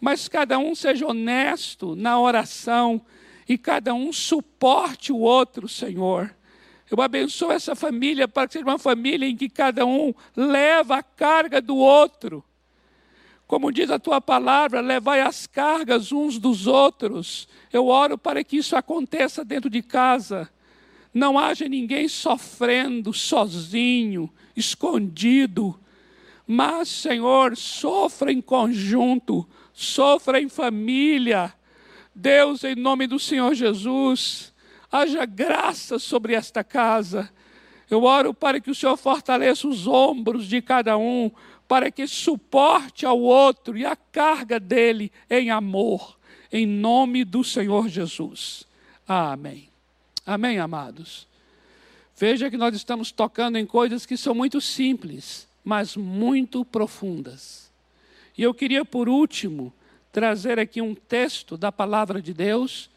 mas 0.00 0.28
cada 0.28 0.58
um 0.58 0.74
seja 0.74 1.06
honesto 1.06 1.94
na 1.94 2.18
oração 2.18 3.00
e 3.48 3.58
cada 3.58 3.92
um 3.92 4.12
suporte 4.12 5.12
o 5.12 5.18
outro, 5.18 5.68
Senhor. 5.68 6.34
Eu 6.90 7.00
abençoo 7.00 7.52
essa 7.52 7.74
família 7.74 8.26
para 8.26 8.46
que 8.46 8.54
seja 8.54 8.64
uma 8.64 8.78
família 8.78 9.26
em 9.26 9.36
que 9.36 9.48
cada 9.48 9.86
um 9.86 10.12
leva 10.36 10.96
a 10.96 11.02
carga 11.02 11.60
do 11.60 11.76
outro 11.76 12.44
como 13.50 13.72
diz 13.72 13.90
a 13.90 13.98
tua 13.98 14.20
palavra, 14.20 14.80
levai 14.80 15.22
as 15.22 15.44
cargas 15.44 16.12
uns 16.12 16.38
dos 16.38 16.68
outros. 16.68 17.48
Eu 17.72 17.88
oro 17.88 18.16
para 18.16 18.44
que 18.44 18.58
isso 18.58 18.76
aconteça 18.76 19.44
dentro 19.44 19.68
de 19.68 19.82
casa. 19.82 20.48
Não 21.12 21.36
haja 21.36 21.68
ninguém 21.68 22.06
sofrendo 22.06 23.12
sozinho, 23.12 24.30
escondido. 24.60 25.78
Mas, 26.46 26.88
Senhor, 26.88 27.56
sofra 27.56 28.32
em 28.32 28.40
conjunto, 28.40 29.48
sofra 29.72 30.40
em 30.40 30.48
família. 30.48 31.52
Deus, 32.14 32.64
em 32.64 32.74
nome 32.74 33.06
do 33.06 33.18
Senhor 33.18 33.54
Jesus, 33.54 34.52
haja 34.90 35.24
graça 35.24 35.98
sobre 35.98 36.34
esta 36.34 36.62
casa. 36.62 37.30
Eu 37.88 38.04
oro 38.04 38.32
para 38.32 38.60
que 38.60 38.70
o 38.70 38.74
Senhor 38.74 38.96
fortaleça 38.96 39.66
os 39.66 39.86
ombros 39.86 40.46
de 40.46 40.60
cada 40.60 40.96
um, 40.96 41.30
para 41.66 41.90
que 41.90 42.06
suporte 42.06 43.06
ao 43.06 43.20
outro 43.20 43.78
e 43.78 43.86
a 43.86 43.94
carga 43.94 44.58
dele 44.58 45.12
em 45.28 45.50
amor, 45.50 46.18
em 46.52 46.66
nome 46.66 47.24
do 47.24 47.42
Senhor 47.44 47.88
Jesus. 47.88 48.66
Amém. 49.06 49.68
Amém, 50.26 50.58
amados. 50.58 51.29
Veja 52.20 52.50
que 52.50 52.58
nós 52.58 52.76
estamos 52.76 53.10
tocando 53.10 53.56
em 53.56 53.64
coisas 53.64 54.04
que 54.04 54.14
são 54.14 54.34
muito 54.34 54.60
simples, 54.60 55.48
mas 55.64 55.96
muito 55.96 56.66
profundas. 56.66 57.72
E 58.36 58.42
eu 58.42 58.52
queria, 58.52 58.84
por 58.84 59.08
último, 59.08 59.72
trazer 60.12 60.58
aqui 60.58 60.82
um 60.82 60.94
texto 60.94 61.56
da 61.56 61.72
palavra 61.72 62.20
de 62.20 62.34
Deus 62.34 62.90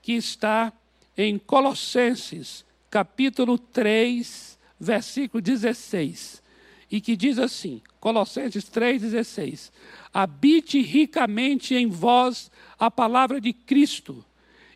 que 0.00 0.14
está 0.14 0.72
em 1.14 1.36
Colossenses, 1.38 2.64
capítulo 2.88 3.58
3, 3.58 4.58
versículo 4.80 5.42
16, 5.42 6.42
e 6.90 7.02
que 7.02 7.16
diz 7.16 7.38
assim: 7.38 7.82
Colossenses 8.00 8.64
3,16: 8.64 9.70
Habite 10.10 10.80
ricamente 10.80 11.74
em 11.74 11.86
vós 11.86 12.50
a 12.78 12.90
palavra 12.90 13.42
de 13.42 13.52
Cristo, 13.52 14.24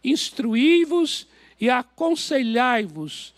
instruí-vos 0.05 1.27
e 1.59 1.71
aconselhai-vos 1.71 3.34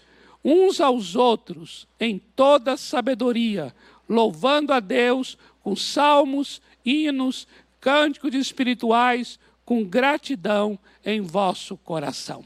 uns 0.48 0.80
aos 0.80 1.16
outros 1.16 1.88
em 1.98 2.20
toda 2.20 2.76
sabedoria, 2.76 3.74
louvando 4.08 4.72
a 4.72 4.78
Deus 4.78 5.36
com 5.60 5.74
salmos, 5.74 6.62
hinos, 6.84 7.48
cânticos 7.80 8.32
espirituais, 8.32 9.40
com 9.64 9.82
gratidão 9.82 10.78
em 11.04 11.20
vosso 11.20 11.76
coração. 11.76 12.44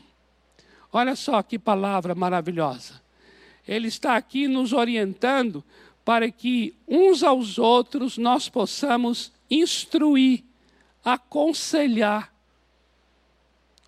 Olha 0.91 1.15
só 1.15 1.43
que 1.43 1.59
palavra 1.59 2.15
maravilhosa. 2.15 3.03
Ele 3.69 3.89
está 3.89 4.17
aqui 4.17 4.49
nos 4.49 4.73
orientando 4.73 5.63
para 6.03 6.31
que 6.31 6.75
uns 6.89 7.23
aos 7.23 7.59
outros 7.59 8.17
nós 8.17 8.49
possamos 8.49 9.31
instruir, 9.51 10.43
aconselhar. 11.05 12.33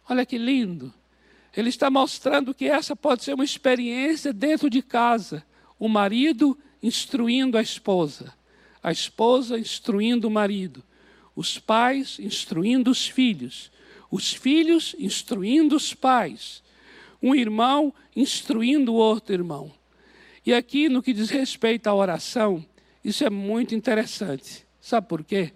Olha 0.07 0.27
que 0.27 0.37
lindo. 0.37 0.93
Ele 1.57 1.69
está 1.69 1.91
mostrando 1.91 2.55
que 2.55 2.67
essa 2.67 2.97
pode 2.97 3.25
ser 3.25 3.35
uma 3.35 3.45
experiência 3.45 4.33
dentro 4.33 4.71
de 4.71 4.83
casa. 4.83 5.45
O 5.79 5.89
marido 5.89 6.59
instruindo 6.83 7.59
a 7.59 7.63
esposa, 7.63 8.33
a 8.83 8.91
esposa 8.91 9.59
instruindo 9.59 10.29
o 10.29 10.31
marido, 10.31 10.83
os 11.37 11.59
pais 11.59 12.19
instruindo 12.19 12.91
os 12.91 13.07
filhos, 13.07 13.71
os 14.11 14.33
filhos 14.33 14.95
instruindo 14.99 15.77
os 15.77 15.95
pais, 15.95 16.63
um 17.23 17.35
irmão 17.35 17.95
instruindo 18.15 18.93
o 18.93 18.97
outro 18.97 19.33
irmão. 19.35 19.73
E 20.45 20.53
aqui, 20.53 20.89
no 20.89 21.03
que 21.03 21.13
diz 21.13 21.31
respeito 21.31 21.87
à 21.87 21.95
oração, 21.95 22.65
isso 23.05 23.25
é 23.25 23.31
muito 23.31 23.75
interessante. 23.75 24.67
Sabe 24.81 25.07
por 25.07 25.23
quê? 25.23 25.53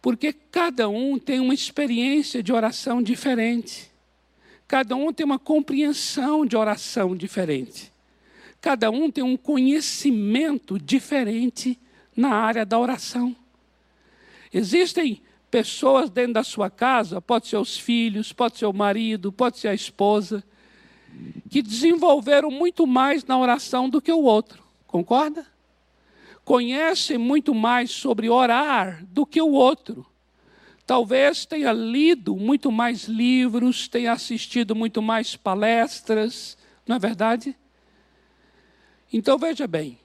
Porque 0.00 0.32
cada 0.32 0.88
um 0.88 1.18
tem 1.18 1.40
uma 1.40 1.52
experiência 1.52 2.42
de 2.42 2.52
oração 2.52 3.02
diferente. 3.02 3.89
Cada 4.70 4.94
um 4.94 5.12
tem 5.12 5.26
uma 5.26 5.36
compreensão 5.36 6.46
de 6.46 6.56
oração 6.56 7.16
diferente. 7.16 7.92
Cada 8.60 8.88
um 8.88 9.10
tem 9.10 9.24
um 9.24 9.36
conhecimento 9.36 10.78
diferente 10.78 11.76
na 12.16 12.36
área 12.36 12.64
da 12.64 12.78
oração. 12.78 13.34
Existem 14.54 15.20
pessoas 15.50 16.08
dentro 16.08 16.34
da 16.34 16.44
sua 16.44 16.70
casa, 16.70 17.20
pode 17.20 17.48
ser 17.48 17.56
os 17.56 17.76
filhos, 17.76 18.32
pode 18.32 18.58
ser 18.58 18.66
o 18.66 18.72
marido, 18.72 19.32
pode 19.32 19.58
ser 19.58 19.66
a 19.66 19.74
esposa, 19.74 20.44
que 21.50 21.62
desenvolveram 21.62 22.48
muito 22.48 22.86
mais 22.86 23.24
na 23.24 23.36
oração 23.36 23.88
do 23.88 24.00
que 24.00 24.12
o 24.12 24.22
outro. 24.22 24.62
Concorda? 24.86 25.44
Conhecem 26.44 27.18
muito 27.18 27.52
mais 27.52 27.90
sobre 27.90 28.28
orar 28.28 29.04
do 29.06 29.26
que 29.26 29.42
o 29.42 29.50
outro. 29.50 30.06
Talvez 30.90 31.46
tenha 31.46 31.72
lido 31.72 32.34
muito 32.34 32.72
mais 32.72 33.04
livros, 33.04 33.86
tenha 33.86 34.10
assistido 34.10 34.74
muito 34.74 35.00
mais 35.00 35.36
palestras, 35.36 36.58
não 36.84 36.96
é 36.96 36.98
verdade? 36.98 37.56
Então 39.12 39.38
veja 39.38 39.68
bem, 39.68 40.00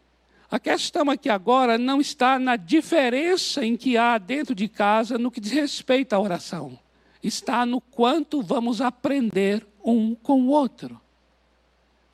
a 0.47 0.59
questão 0.59 1.09
aqui 1.09 1.27
agora 1.27 1.79
não 1.79 1.99
está 1.99 2.37
na 2.37 2.55
diferença 2.55 3.65
em 3.65 3.75
que 3.75 3.97
há 3.97 4.19
dentro 4.19 4.53
de 4.53 4.67
casa 4.67 5.17
no 5.17 5.31
que 5.31 5.41
diz 5.41 5.53
respeito 5.53 6.13
à 6.13 6.19
oração. 6.19 6.77
Está 7.23 7.65
no 7.65 7.81
quanto 7.81 8.43
vamos 8.43 8.79
aprender 8.79 9.65
um 9.83 10.13
com 10.13 10.43
o 10.43 10.49
outro. 10.49 11.01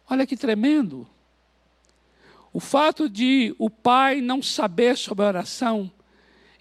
Olha 0.09 0.25
que 0.25 0.37
tremendo. 0.37 1.05
O 2.53 2.61
fato 2.61 3.09
de 3.09 3.53
o 3.59 3.69
pai 3.69 4.21
não 4.21 4.41
saber 4.41 4.97
sobre 4.97 5.25
a 5.25 5.27
oração 5.27 5.91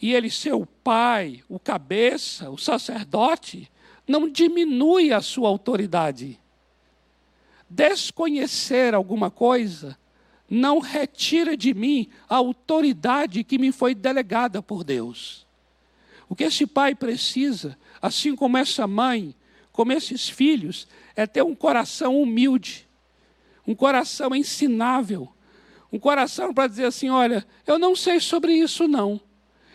e 0.01 0.15
ele 0.15 0.31
ser 0.31 0.55
o 0.55 0.65
pai, 0.67 1.43
o 1.49 1.59
cabeça, 1.59 2.51
o 2.51 2.57
sacerdote, 2.57 3.71
não 4.07 4.29
diminui 4.29 5.13
a 5.13 5.21
sua 5.21 5.49
autoridade. 5.49 6.41
Desconhecer 7.69 8.95
alguma 8.95 9.31
coisa 9.31 9.99
não 10.49 10.81
retira 10.81 11.57
de 11.57 11.73
mim 11.73 12.09
a 12.29 12.37
autoridade 12.37 13.45
que 13.45 13.59
me 13.59 13.71
foi 13.71 13.95
delegada 13.95 14.61
por 14.61 14.83
Deus. 14.83 15.47
O 16.29 16.35
que 16.35 16.45
esse 16.45 16.67
pai 16.67 16.95
precisa, 16.95 17.79
assim 18.03 18.35
como 18.35 18.57
essa 18.57 18.87
mãe, 18.87 19.35
como 19.71 19.93
esses 19.93 20.29
filhos, 20.29 20.89
é 21.15 21.27
ter 21.27 21.43
um 21.43 21.55
coração 21.55 22.21
humilde 22.21 22.89
um 23.71 23.75
coração 23.75 24.35
ensinável, 24.35 25.29
um 25.93 25.99
coração 25.99 26.53
para 26.53 26.67
dizer 26.67 26.87
assim: 26.87 27.09
olha, 27.09 27.47
eu 27.67 27.79
não 27.79 27.95
sei 27.95 28.19
sobre 28.21 28.53
isso 28.53 28.89
não. 28.89 29.21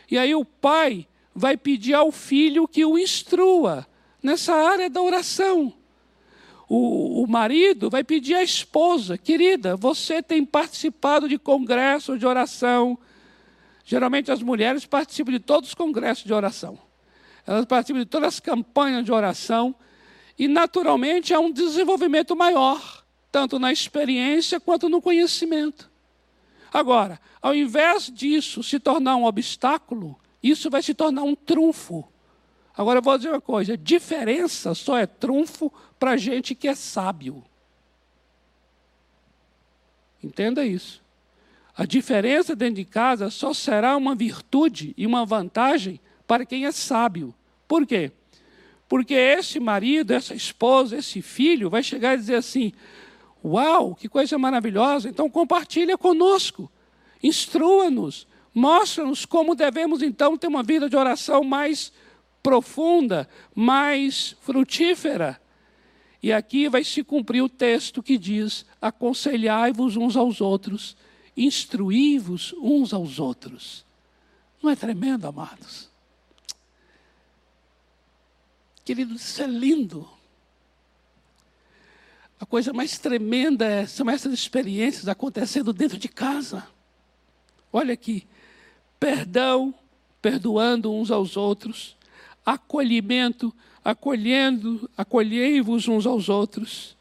E 0.10 0.18
aí 0.18 0.34
o 0.36 0.46
pai 0.46 1.08
vai 1.34 1.58
pedir 1.58 1.94
ao 1.94 2.12
filho 2.12 2.68
que 2.68 2.86
o 2.86 2.98
instrua 2.98 3.86
nessa 4.22 4.54
área 4.54 4.90
da 4.90 5.02
oração. 5.02 5.74
O, 6.68 7.24
o, 7.24 7.28
marido 7.28 7.90
vai 7.90 8.04
pedir 8.04 8.34
à 8.36 8.42
esposa, 8.42 9.18
querida, 9.18 9.76
você 9.76 10.22
tem 10.22 10.44
participado 10.44 11.30
de 11.30 11.38
congressos 11.38 12.18
de 12.18 12.26
oração. 12.26 12.98
Geralmente 13.84 14.32
as 14.32 14.42
mulheres 14.42 14.86
participam 14.86 15.32
de 15.32 15.40
todos 15.40 15.70
os 15.70 15.76
congressos 15.76 16.24
de 16.24 16.34
oração. 16.34 16.80
Elas 17.46 17.66
participam 17.66 18.00
de 18.00 18.08
todas 18.08 18.30
as 18.30 18.40
campanhas 18.40 19.06
de 19.06 19.12
oração. 19.12 19.76
E 20.40 20.48
naturalmente 20.48 21.34
há 21.34 21.40
um 21.40 21.52
desenvolvimento 21.52 22.36
maior 22.36 23.06
tanto 23.36 23.60
na 23.60 23.70
experiência 23.70 24.62
quanto 24.62 24.88
no 24.88 25.02
conhecimento. 25.02 25.92
Agora, 26.76 27.22
ao 27.42 27.56
invés 27.56 28.12
disso 28.14 28.62
se 28.62 28.82
tornar 28.82 29.16
um 29.16 29.24
obstáculo, 29.24 30.20
isso 30.44 30.70
vai 30.70 30.84
se 30.84 30.94
tornar 30.94 31.24
um 31.24 31.34
trunfo. 31.34 32.06
Agora 32.76 33.00
eu 33.00 33.02
vou 33.02 33.16
dizer 33.16 33.30
uma 33.30 33.40
coisa: 33.40 33.78
diferença 33.78 34.76
só 34.76 34.98
é 34.98 35.06
trunfo 35.06 35.72
para 35.98 36.18
gente 36.18 36.54
que 36.54 36.68
é 36.68 36.76
sábio. 36.76 37.42
Entenda 40.22 40.66
isso. 40.66 41.02
A 41.78 41.86
diferença 41.86 42.54
dentro 42.54 42.76
de 42.76 42.84
casa 42.84 43.30
só 43.30 43.54
será 43.54 43.96
uma 43.96 44.14
virtude 44.14 44.94
e 44.98 45.08
uma 45.08 45.26
vantagem 45.26 45.98
para 46.28 46.46
quem 46.46 46.66
é 46.66 46.74
sábio. 46.74 47.34
Por 47.70 47.88
quê? 47.88 48.12
Porque 48.90 49.14
esse 49.14 49.62
marido, 49.62 50.12
essa 50.12 50.36
esposa, 50.36 50.98
esse 50.98 51.22
filho 51.22 51.70
vai 51.70 51.82
chegar 51.82 52.16
e 52.16 52.18
dizer 52.18 52.36
assim: 52.36 52.74
Uau, 53.46 53.94
que 53.94 54.10
coisa 54.10 54.40
maravilhosa! 54.40 55.08
Então 55.08 55.30
compartilha 55.30 55.96
conosco, 55.96 56.72
instrua-nos, 57.22 58.28
mostra-nos 58.52 59.24
como 59.24 59.54
devemos 59.54 60.02
então 60.02 60.36
ter 60.36 60.48
uma 60.48 60.64
vida 60.64 60.90
de 60.90 60.96
oração 60.96 61.44
mais 61.44 61.94
profunda, 62.42 63.30
mais 63.54 64.36
frutífera. 64.42 65.40
E 66.24 66.34
aqui 66.34 66.68
vai 66.68 66.84
se 66.84 67.04
cumprir 67.04 67.44
o 67.44 67.50
texto 67.50 68.02
que 68.02 68.18
diz: 68.18 68.66
aconselhai-vos 68.82 69.96
uns 69.96 70.16
aos 70.16 70.42
outros, 70.42 70.98
instruí-vos 71.38 72.52
uns 72.58 72.96
aos 72.96 73.20
outros. 73.20 73.86
Não 74.60 74.72
é 74.72 74.76
tremendo, 74.76 75.28
amados? 75.28 75.88
Queridos, 78.84 79.22
isso 79.22 79.44
é 79.44 79.48
lindo. 79.48 80.10
A 82.40 82.46
coisa 82.46 82.74
mais 82.74 82.98
tremenda 82.98 83.66
é, 83.66 83.86
são 83.86 84.10
essas 84.10 84.34
experiências 84.34 85.08
acontecendo 85.08 85.72
dentro 85.72 85.98
de 85.98 86.10
casa. 86.10 86.68
Olha 87.72 87.94
aqui, 87.94 88.28
perdão, 89.00 89.74
perdoando 90.22 90.94
uns 90.94 91.12
aos 91.12 91.38
outros, 91.38 91.96
acolhimento, 92.46 93.54
acolhendo, 93.84 94.90
acolhei-vos 94.98 95.88
uns 95.88 96.06
aos 96.06 96.28
outros, 96.28 96.98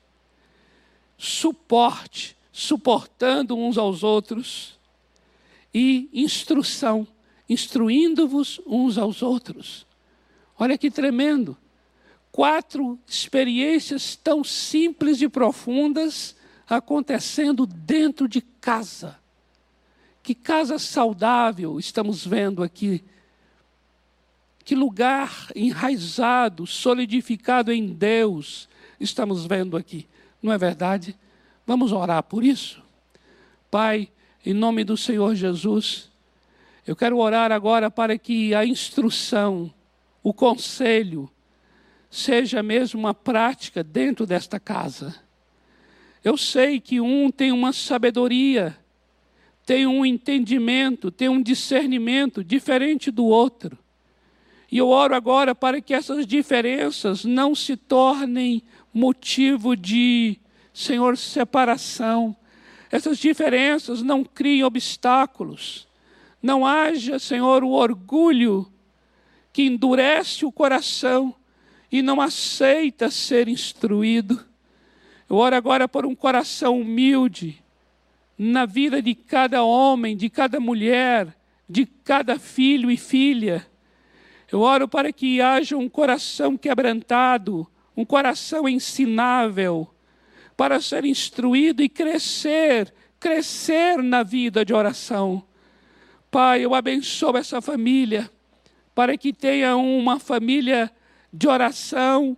suporte, 1.18 2.36
suportando 2.52 3.56
uns 3.56 3.76
aos 3.76 4.02
outros, 4.02 4.78
e 5.72 6.08
instrução, 6.12 7.06
instruindo-vos 7.48 8.60
uns 8.64 8.96
aos 8.96 9.22
outros. 9.22 9.84
Olha 10.56 10.78
que 10.78 10.88
tremendo 10.88 11.56
quatro 12.34 12.98
experiências 13.06 14.16
tão 14.16 14.42
simples 14.42 15.22
e 15.22 15.28
profundas 15.28 16.34
acontecendo 16.68 17.64
dentro 17.64 18.26
de 18.26 18.40
casa. 18.40 19.16
Que 20.20 20.34
casa 20.34 20.76
saudável 20.76 21.78
estamos 21.78 22.26
vendo 22.26 22.64
aqui. 22.64 23.04
Que 24.64 24.74
lugar 24.74 25.46
enraizado, 25.54 26.66
solidificado 26.66 27.70
em 27.70 27.86
Deus, 27.86 28.68
estamos 28.98 29.46
vendo 29.46 29.76
aqui. 29.76 30.08
Não 30.42 30.52
é 30.52 30.58
verdade? 30.58 31.16
Vamos 31.64 31.92
orar 31.92 32.24
por 32.24 32.42
isso? 32.42 32.82
Pai, 33.70 34.08
em 34.44 34.52
nome 34.52 34.82
do 34.82 34.96
Senhor 34.96 35.36
Jesus, 35.36 36.10
eu 36.84 36.96
quero 36.96 37.16
orar 37.16 37.52
agora 37.52 37.92
para 37.92 38.18
que 38.18 38.52
a 38.56 38.66
instrução, 38.66 39.72
o 40.20 40.34
conselho, 40.34 41.30
seja 42.14 42.62
mesmo 42.62 43.00
uma 43.00 43.12
prática 43.12 43.82
dentro 43.82 44.24
desta 44.24 44.60
casa. 44.60 45.16
Eu 46.22 46.36
sei 46.36 46.78
que 46.78 47.00
um 47.00 47.28
tem 47.28 47.50
uma 47.50 47.72
sabedoria, 47.72 48.78
tem 49.66 49.84
um 49.84 50.06
entendimento, 50.06 51.10
tem 51.10 51.28
um 51.28 51.42
discernimento 51.42 52.44
diferente 52.44 53.10
do 53.10 53.24
outro. 53.24 53.76
E 54.70 54.78
eu 54.78 54.88
oro 54.88 55.12
agora 55.12 55.56
para 55.56 55.80
que 55.80 55.92
essas 55.92 56.24
diferenças 56.24 57.24
não 57.24 57.52
se 57.52 57.76
tornem 57.76 58.62
motivo 58.92 59.76
de, 59.76 60.38
Senhor, 60.72 61.18
separação. 61.18 62.36
Essas 62.92 63.18
diferenças 63.18 64.02
não 64.02 64.22
criem 64.22 64.62
obstáculos. 64.62 65.88
Não 66.40 66.64
haja, 66.64 67.18
Senhor, 67.18 67.64
o 67.64 67.70
orgulho 67.70 68.72
que 69.52 69.64
endurece 69.64 70.44
o 70.44 70.52
coração 70.52 71.34
e 71.94 72.02
não 72.02 72.20
aceita 72.20 73.10
ser 73.10 73.48
instruído. 73.48 74.44
Eu 75.28 75.36
oro 75.36 75.54
agora 75.54 75.88
por 75.88 76.04
um 76.04 76.14
coração 76.14 76.80
humilde 76.80 77.62
na 78.36 78.66
vida 78.66 79.00
de 79.00 79.14
cada 79.14 79.62
homem, 79.62 80.16
de 80.16 80.28
cada 80.28 80.58
mulher, 80.58 81.34
de 81.68 81.86
cada 81.86 82.38
filho 82.38 82.90
e 82.90 82.96
filha 82.96 83.66
eu 84.54 84.60
oro 84.60 84.86
para 84.86 85.12
que 85.12 85.40
haja 85.40 85.76
um 85.76 85.88
coração 85.88 86.56
quebrantado, 86.56 87.66
um 87.96 88.04
coração 88.04 88.68
ensinável, 88.68 89.92
para 90.56 90.80
ser 90.80 91.04
instruído 91.04 91.82
e 91.82 91.88
crescer, 91.88 92.94
crescer 93.18 94.00
na 94.00 94.22
vida 94.22 94.64
de 94.64 94.72
oração. 94.72 95.42
Pai, 96.30 96.64
eu 96.64 96.72
abençoo 96.72 97.36
essa 97.36 97.60
família, 97.60 98.30
para 98.94 99.18
que 99.18 99.32
tenha 99.32 99.76
uma 99.76 100.20
família 100.20 100.88
de 101.36 101.48
oração 101.48 102.36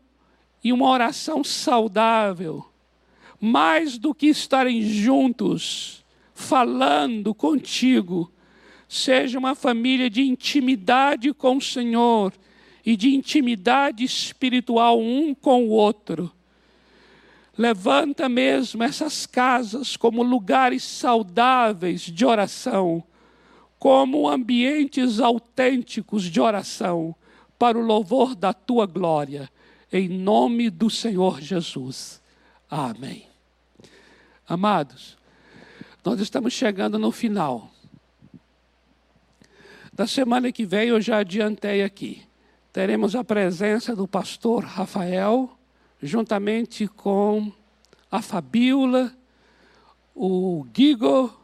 e 0.65 0.73
uma 0.73 0.89
oração 0.89 1.45
saudável. 1.45 2.67
Mais 3.39 3.99
do 3.99 4.15
que 4.15 4.27
estarem 4.27 4.81
juntos, 4.81 6.03
falando 6.33 7.35
contigo, 7.35 8.33
seja 8.89 9.39
uma 9.39 9.55
família 9.55 10.09
de 10.09 10.23
intimidade 10.23 11.35
com 11.35 11.59
o 11.59 11.61
Senhor 11.61 12.33
e 12.85 12.97
de 12.97 13.15
intimidade 13.15 14.03
espiritual 14.03 14.99
um 14.99 15.35
com 15.35 15.67
o 15.67 15.71
outro. 15.71 16.33
Levanta 17.59 18.31
mesmo 18.31 18.83
essas 18.83 19.27
casas 19.27 19.95
como 19.95 20.23
lugares 20.23 20.83
saudáveis 20.83 22.01
de 22.01 22.25
oração, 22.25 23.05
como 23.79 24.27
ambientes 24.27 25.21
autênticos 25.21 26.25
de 26.25 26.41
oração, 26.41 27.15
para 27.59 27.79
o 27.79 27.83
louvor 27.83 28.35
da 28.35 28.53
tua 28.53 28.87
glória, 28.87 29.51
em 29.93 30.09
nome 30.09 30.71
do 30.71 30.91
Senhor 30.91 31.41
Jesus. 31.41 32.21
Amém. 32.71 33.27
Amados, 34.49 35.17
nós 36.05 36.21
estamos 36.21 36.53
chegando 36.53 36.99
no 36.99 37.11
final. 37.11 37.71
Da 39.93 40.07
semana 40.07 40.53
que 40.53 40.67
vem 40.67 40.89
eu 40.89 41.01
já 41.01 41.19
adiantei 41.19 41.83
aqui. 41.83 42.23
Teremos 42.73 43.17
a 43.17 43.25
presença 43.25 43.97
do 43.97 44.07
pastor 44.07 44.63
Rafael, 44.63 45.57
juntamente 46.03 46.87
com 46.87 47.51
a 48.11 48.21
Fabiola, 48.21 49.13
o 50.15 50.67
Gigo 50.77 51.35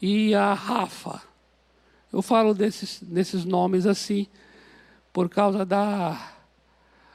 e 0.00 0.34
a 0.34 0.54
Rafa. 0.54 1.22
Eu 2.12 2.22
falo 2.22 2.54
desses, 2.54 3.02
desses 3.02 3.44
nomes 3.44 3.86
assim 3.86 4.26
por 5.14 5.30
causa 5.30 5.64
da, 5.64 6.34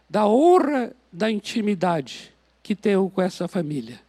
da 0.10 0.28
honra 0.28 0.91
da 1.14 1.30
intimidade 1.30 2.34
que 2.64 2.76
tenho 2.76 3.08
com 3.12 3.22
essa 3.22 3.47
família. 3.47 4.00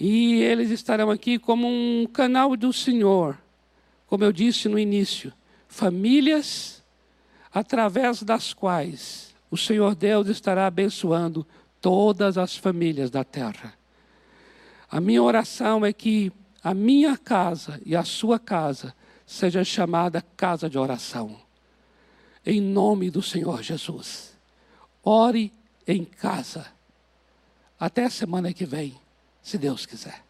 E 0.00 0.40
eles 0.40 0.70
estarão 0.70 1.10
aqui 1.10 1.38
como 1.38 1.68
um 1.68 2.06
canal 2.10 2.56
do 2.56 2.72
Senhor 2.72 3.36
como 4.12 4.24
eu 4.24 4.30
disse 4.30 4.68
no 4.68 4.78
início, 4.78 5.32
famílias 5.66 6.82
através 7.50 8.22
das 8.22 8.52
quais 8.52 9.34
o 9.50 9.56
Senhor 9.56 9.94
Deus 9.94 10.28
estará 10.28 10.66
abençoando 10.66 11.46
todas 11.80 12.36
as 12.36 12.54
famílias 12.54 13.10
da 13.10 13.24
terra. 13.24 13.72
A 14.90 15.00
minha 15.00 15.22
oração 15.22 15.82
é 15.82 15.94
que 15.94 16.30
a 16.62 16.74
minha 16.74 17.16
casa 17.16 17.80
e 17.86 17.96
a 17.96 18.04
sua 18.04 18.38
casa 18.38 18.94
seja 19.24 19.64
chamada 19.64 20.22
casa 20.36 20.68
de 20.68 20.76
oração. 20.76 21.40
Em 22.44 22.60
nome 22.60 23.10
do 23.10 23.22
Senhor 23.22 23.62
Jesus. 23.62 24.32
Ore 25.02 25.52
em 25.86 26.04
casa. 26.04 26.66
Até 27.78 28.04
a 28.04 28.10
semana 28.10 28.52
que 28.52 28.64
vem, 28.64 28.96
se 29.42 29.58
Deus 29.58 29.86
quiser. 29.86 30.24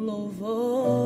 louvor. 0.00 0.99